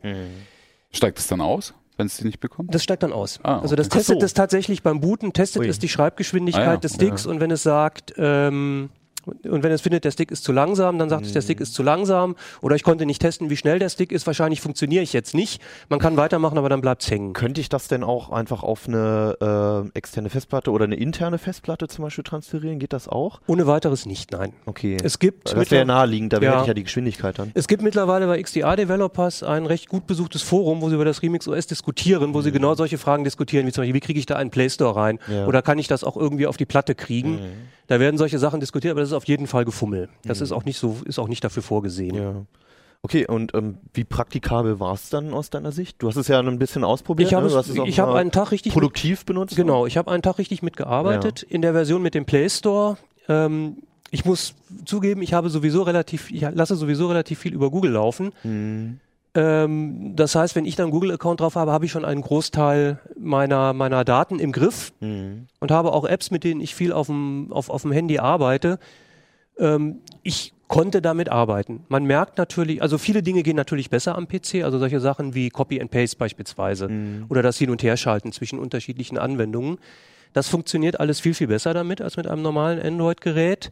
[0.92, 2.74] Steigt es dann aus, wenn es die nicht bekommt?
[2.74, 3.40] Das steigt dann aus.
[3.44, 3.98] Ah, Also das okay.
[3.98, 4.26] testet Ach so.
[4.28, 5.68] es tatsächlich beim Booten, testet Ui.
[5.68, 8.90] es die Schreibgeschwindigkeit Ah ja, des Sticks und wenn es sagt, ähm,
[9.26, 11.74] und wenn es findet, der Stick ist zu langsam, dann sagt es, der Stick ist
[11.74, 15.14] zu langsam oder ich konnte nicht testen, wie schnell der Stick ist, wahrscheinlich funktioniere ich
[15.14, 15.62] jetzt nicht.
[15.90, 17.34] Man kann weitermachen, aber dann bleibt es hängen.
[17.34, 21.88] Könnte ich das denn auch einfach auf eine äh, externe Festplatte oder eine interne Festplatte
[21.88, 22.80] zum Beispiel transferieren?
[22.80, 23.42] Geht das auch?
[23.48, 24.54] Ohne weiteres nicht, nein.
[24.66, 24.98] Okay.
[25.04, 26.52] Es gibt das wäre naheliegend, da Ja.
[26.52, 27.52] hätte ich ja die Geschwindigkeit dann.
[27.54, 31.22] Es gibt mittlerweile bei XDA Developers ein recht gut besuchtes Forum, wo sie über das
[31.22, 34.26] Remix OS diskutieren, wo sie genau solche Fragen diskutieren, wie zum Beispiel, wie kriege ich
[34.26, 35.20] da einen Play Store rein?
[35.28, 35.46] Ja.
[35.48, 37.40] Oder kann ich das auch irgendwie auf die Platte kriegen?
[37.88, 40.10] Da werden solche Sachen diskutiert, aber das ist auf jeden Fall Gefummel.
[40.24, 42.16] Das ist auch nicht so, ist auch nicht dafür vorgesehen.
[42.16, 42.46] Ja.
[43.02, 46.02] Okay, und ähm, wie praktikabel war es dann aus deiner Sicht?
[46.02, 47.30] Du hast es ja ein bisschen ausprobiert.
[47.30, 47.88] Ich habe ne?
[47.88, 49.56] Ich hab einen Tag richtig mit, produktiv benutzt.
[49.56, 52.98] genau, ich habe einen Tag richtig mitgearbeitet in der Version mit dem Play Store.
[53.30, 53.78] Ähm,
[54.10, 54.56] ich muss
[54.86, 58.32] zugeben, ich habe sowieso relativ, ich lasse sowieso relativ viel über Google laufen.
[58.44, 59.00] Mhm.
[59.36, 63.00] Ähm, das heißt, wenn ich dann einen Google-Account drauf habe, habe ich schon einen Großteil
[63.20, 65.48] meiner, meiner Daten im Griff Mhm.
[65.60, 68.80] und habe auch Apps, mit denen ich viel auf dem, auf, auf dem Handy arbeite.
[69.60, 71.86] Ähm, ich konnte damit arbeiten.
[71.90, 75.50] Man merkt natürlich, also viele Dinge gehen natürlich besser am PC, also solche Sachen wie
[75.50, 76.90] Copy and Paste beispielsweise
[77.30, 79.78] oder das Hin- und Herschalten zwischen unterschiedlichen Anwendungen.
[80.34, 83.70] Das funktioniert alles viel, viel besser damit als mit einem normalen Android-Gerät.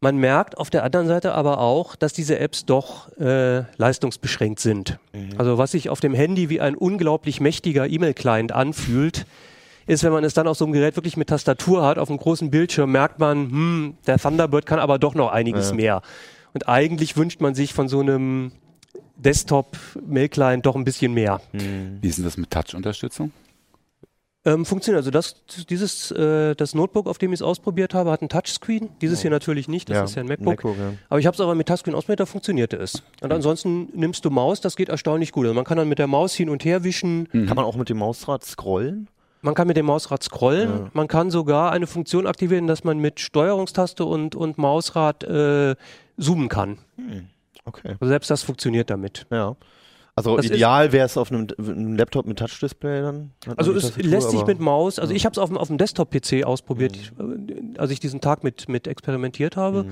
[0.00, 4.98] Man merkt auf der anderen Seite aber auch, dass diese Apps doch äh, leistungsbeschränkt sind.
[5.38, 9.26] Also was sich auf dem Handy wie ein unglaublich mächtiger E-Mail-Client anfühlt,
[9.86, 12.18] ist, wenn man es dann auf so einem Gerät wirklich mit Tastatur hat, auf einem
[12.18, 15.74] großen Bildschirm, merkt man, hm, der Thunderbird kann aber doch noch einiges Ja.
[15.76, 16.02] mehr.
[16.52, 18.52] Und eigentlich wünscht man sich von so einem
[19.16, 21.40] Desktop-Mail-Client doch ein bisschen mehr.
[21.52, 23.32] Wie ist denn das mit Touch-Unterstützung?
[24.46, 24.98] Ähm, funktioniert.
[24.98, 25.36] Also das,
[25.70, 28.90] dieses, äh, das Notebook, auf dem ich es ausprobiert habe, hat ein Touchscreen.
[29.00, 30.62] Dieses hier natürlich nicht, das ist ja ein MacBook.
[30.64, 30.70] ja.
[31.08, 33.02] Aber ich habe es aber mit Touchscreen ausprobiert, da funktionierte es.
[33.22, 35.44] Und ansonsten nimmst du Maus, das geht erstaunlich gut.
[35.46, 37.26] Also man kann dann mit der Maus hin und her wischen.
[37.32, 39.08] Kann man auch mit dem Mausrad scrollen?
[39.44, 40.70] Man kann mit dem Mausrad scrollen.
[40.70, 40.90] Ja.
[40.94, 45.76] Man kann sogar eine Funktion aktivieren, dass man mit Steuerungstaste und, und Mausrad äh,
[46.18, 46.78] zoomen kann.
[47.66, 47.96] Okay.
[48.00, 49.26] Also selbst das funktioniert damit.
[49.30, 49.54] Ja.
[50.16, 53.32] Also Das ideal wäre es auf einem, einem Laptop mit Touch-Display dann.
[53.56, 55.76] Also es Tastatur, lässt sich mit Maus, also ich habe es auf dem, auf dem
[55.76, 59.86] Desktop-PC ausprobiert, äh, als ich diesen Tag mit, mit experimentiert habe.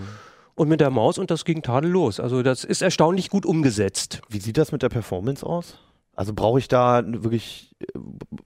[0.55, 2.20] Und mit der Maus und das ging tadellos.
[2.20, 4.20] Also das ist erstaunlich gut umgesetzt.
[4.28, 5.78] Wie sieht das mit der Performance aus?
[6.14, 7.74] Also brauche ich da wirklich,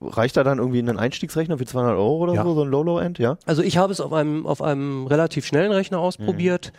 [0.01, 2.43] reicht da dann irgendwie ein Einstiegsrechner für 200 Euro oder Ja.
[2.43, 3.37] so, so ein Low-Low-End, ja?
[3.45, 6.71] Also ich habe es auf einem, auf einem relativ schnellen Rechner ausprobiert.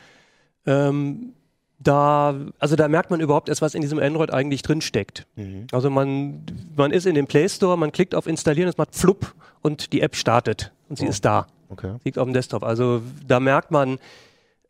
[0.66, 1.34] Ähm,
[1.78, 5.26] da, also da merkt man überhaupt erst, was in diesem Android eigentlich drin steckt.
[5.70, 6.42] Also man,
[6.74, 10.00] man ist in dem Play Store, man klickt auf Installieren, es macht flupp und die
[10.00, 11.10] App startet und sie Oh.
[11.10, 11.94] ist da, Okay.
[12.04, 12.64] liegt auf dem Desktop.
[12.64, 13.98] Also da merkt man,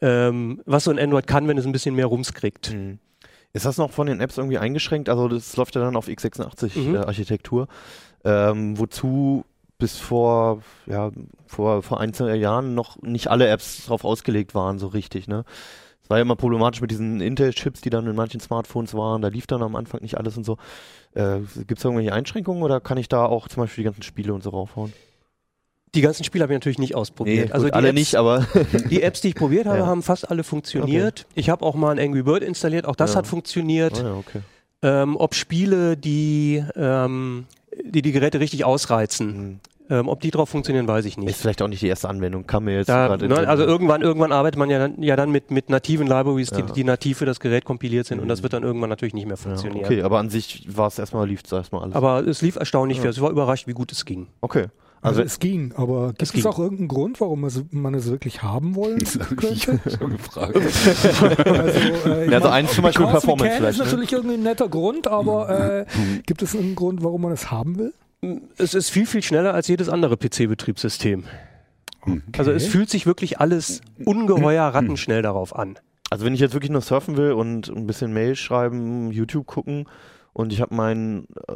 [0.02, 2.76] ähm, was so ein Android kann, wenn es ein bisschen mehr Rums kriegt.
[3.58, 5.08] Ist das noch von den Apps irgendwie eingeschränkt?
[5.08, 6.94] Also das läuft ja dann auf x86 Mhm.
[6.94, 7.66] äh, Architektur.
[8.24, 9.44] Ähm, wozu
[9.78, 11.10] bis vor, ja,
[11.48, 15.44] vor, vor ein, zwei Jahren noch nicht alle Apps drauf ausgelegt waren, so richtig, ne?
[16.04, 19.22] Es war ja immer problematisch mit diesen Intel-Chips, die dann in manchen Smartphones waren.
[19.22, 20.56] Da lief dann am Anfang nicht alles und so.
[21.14, 24.32] Äh, Gibt es irgendwelche Einschränkungen oder kann ich da auch zum Beispiel die ganzen Spiele
[24.32, 24.92] und so raufhauen?
[25.94, 27.46] Die ganzen Spiele habe ich natürlich nicht ausprobiert.
[27.46, 28.46] gut, also die alle Apps, nicht, aber
[28.90, 29.86] Die Apps, die ich probiert habe, Ja.
[29.86, 31.26] haben fast alle funktioniert.
[31.34, 33.18] Ich habe auch mal ein Angry Bird installiert, auch das Ja.
[33.18, 33.94] hat funktioniert.
[34.02, 34.40] Oh ja, okay.
[34.82, 37.46] Ähm, ob Spiele, die, ähm,
[37.84, 39.60] die die Geräte richtig ausreizen, Mhm.
[39.90, 41.36] ähm, ob die drauf funktionieren, weiß ich Ist nicht.
[41.36, 42.46] vielleicht auch nicht die erste Anwendung.
[42.46, 45.30] Kann mir jetzt Da, gerade ne, also irgendwann, irgendwann arbeitet man ja dann, ja dann
[45.32, 46.66] mit, mit nativen Libraries, die, Ja.
[46.66, 49.36] die nativ für das Gerät kompiliert sind und das wird dann irgendwann natürlich nicht mehr
[49.36, 49.84] ja, funktionieren.
[49.86, 51.94] okay, aber an sich war es erstmal, lief es erstmal alles.
[51.96, 53.02] Aber es lief erstaunlich Ja.
[53.02, 53.08] viel.
[53.08, 54.26] Also ich war überrascht, wie gut es ging.
[54.42, 54.66] Okay.
[55.00, 56.44] Also, Also- es ging, aber gibt es, ging.
[56.46, 59.16] auch irgendeinen Grund, warum man es, man es wirklich haben wollen Das
[59.52, 59.90] ich könnte?
[59.98, 60.56] schon gefragt.
[60.58, 61.78] Also,
[62.10, 63.84] äh, ich Ja, also eins zum Beispiel Performance vielleicht, ist ne?
[63.84, 65.48] natürlich irgendwie ein netter Grund, aber
[65.80, 65.86] äh,
[66.26, 67.92] gibt es einen Grund, warum man es haben will?
[68.56, 71.24] Es ist viel, viel schneller als jedes andere PC-Betriebssystem.
[72.02, 72.22] Hm.
[72.36, 75.78] Also es fühlt sich wirklich alles ungeheuer rattenschnell darauf an.
[76.10, 79.86] Also wenn ich jetzt wirklich nur surfen will und ein bisschen Mail schreiben, YouTube gucken
[80.32, 81.52] und ich habe meinen äh,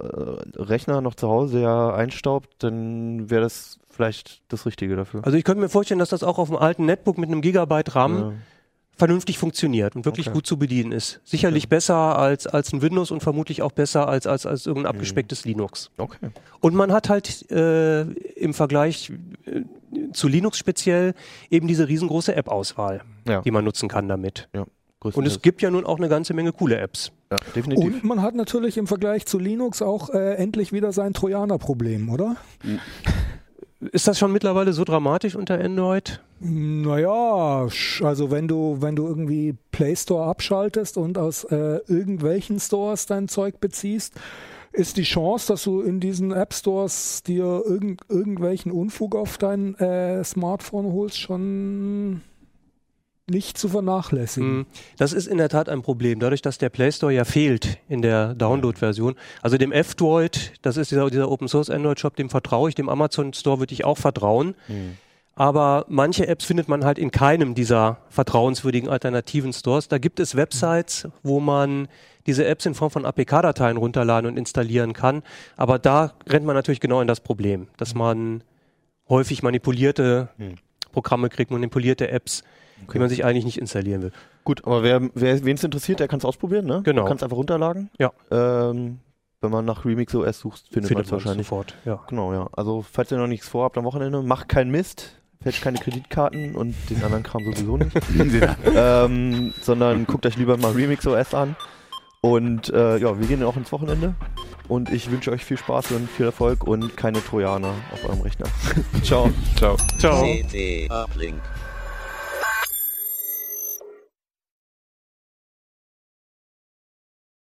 [0.60, 5.24] Rechner noch zu Hause, der einstaubt, dann wäre das vielleicht das Richtige dafür.
[5.24, 7.94] Also ich könnte mir vorstellen, dass das auch auf einem alten Netbook mit einem Gigabyte
[7.94, 8.32] RAM Ja.
[8.96, 10.34] vernünftig funktioniert und wirklich Okay.
[10.34, 11.20] gut zu bedienen ist.
[11.24, 15.44] Sicherlich besser als, als ein Windows und vermutlich auch besser als, als, als irgendein abgespecktes
[15.44, 15.90] Linux.
[15.96, 16.30] Okay.
[16.60, 19.12] Und man hat halt äh, im Vergleich
[19.46, 19.62] äh,
[20.12, 21.14] zu Linux speziell
[21.50, 23.40] eben diese riesengroße App-Auswahl, Ja.
[23.42, 24.48] die man nutzen kann damit.
[25.04, 27.12] Und es gibt ja nun auch eine ganze Menge coole Apps.
[27.30, 27.84] ja, definitiv.
[27.84, 32.36] Und man hat natürlich im Vergleich zu Linux auch äh, endlich wieder sein Trojaner-Problem, oder?
[33.90, 36.20] Ist das schon mittlerweile so dramatisch unter Android?
[36.38, 37.66] Naja,
[38.02, 43.28] also wenn du, wenn du irgendwie Play Store abschaltest und aus äh, irgendwelchen Stores dein
[43.28, 44.14] Zeug beziehst,
[44.72, 49.74] ist die Chance, dass du in diesen App Stores dir irgend, irgendwelchen Unfug auf dein
[49.76, 52.22] äh, Smartphone holst, schon
[53.30, 54.58] nicht zu vernachlässigen.
[54.58, 54.66] Mhm.
[54.98, 58.02] Das ist in der Tat ein Problem, dadurch, dass der Play Store ja fehlt in
[58.02, 59.14] der Download-Version.
[59.42, 62.88] Also dem F-Droid, das ist dieser, dieser Open Source Android Shop, dem vertraue ich, dem
[62.88, 64.54] Amazon Store würde ich auch vertrauen.
[65.34, 69.88] Aber manche Apps findet man halt in keinem dieser vertrauenswürdigen alternativen Stores.
[69.88, 71.88] Da gibt es Websites, wo man
[72.26, 75.22] diese Apps in Form von APK-Dateien runterladen und installieren kann.
[75.56, 78.44] Aber da rennt man natürlich genau in das Problem, dass man
[79.08, 80.28] häufig manipulierte
[80.92, 82.44] Programme kriegt, manipulierte Apps,
[82.92, 84.12] die man sich eigentlich nicht installieren will.
[84.44, 86.80] Gut, aber wer, wer wen es interessiert, der kann es ausprobieren, ne?
[86.84, 87.02] Genau.
[87.02, 87.90] Du kannst einfach runterladen.
[87.98, 88.12] Ja.
[88.30, 88.98] Ähm,
[89.40, 91.46] wenn man nach Remix OS sucht, findet, man es man wahrscheinlich.
[91.46, 91.74] sofort.
[91.84, 92.00] Ja.
[92.08, 92.48] Genau, ja.
[92.52, 96.74] Also, falls ihr noch nichts vorhabt am Wochenende, macht keinen Mist, fälscht keine Kreditkarten und
[96.90, 97.96] den anderen Kram sowieso nicht.
[98.76, 101.56] ähm, sondern guckt euch lieber mal Remix OS an.
[102.20, 104.14] Und äh, ja, wir gehen auch ins Wochenende.
[104.68, 108.46] Und ich wünsche euch viel Spaß und viel Erfolg und keine Trojaner auf eurem Rechner.
[109.02, 109.28] Ciao.
[109.56, 109.76] Ciao.
[109.98, 110.22] Ciao.
[110.22, 111.40] CT Uplink.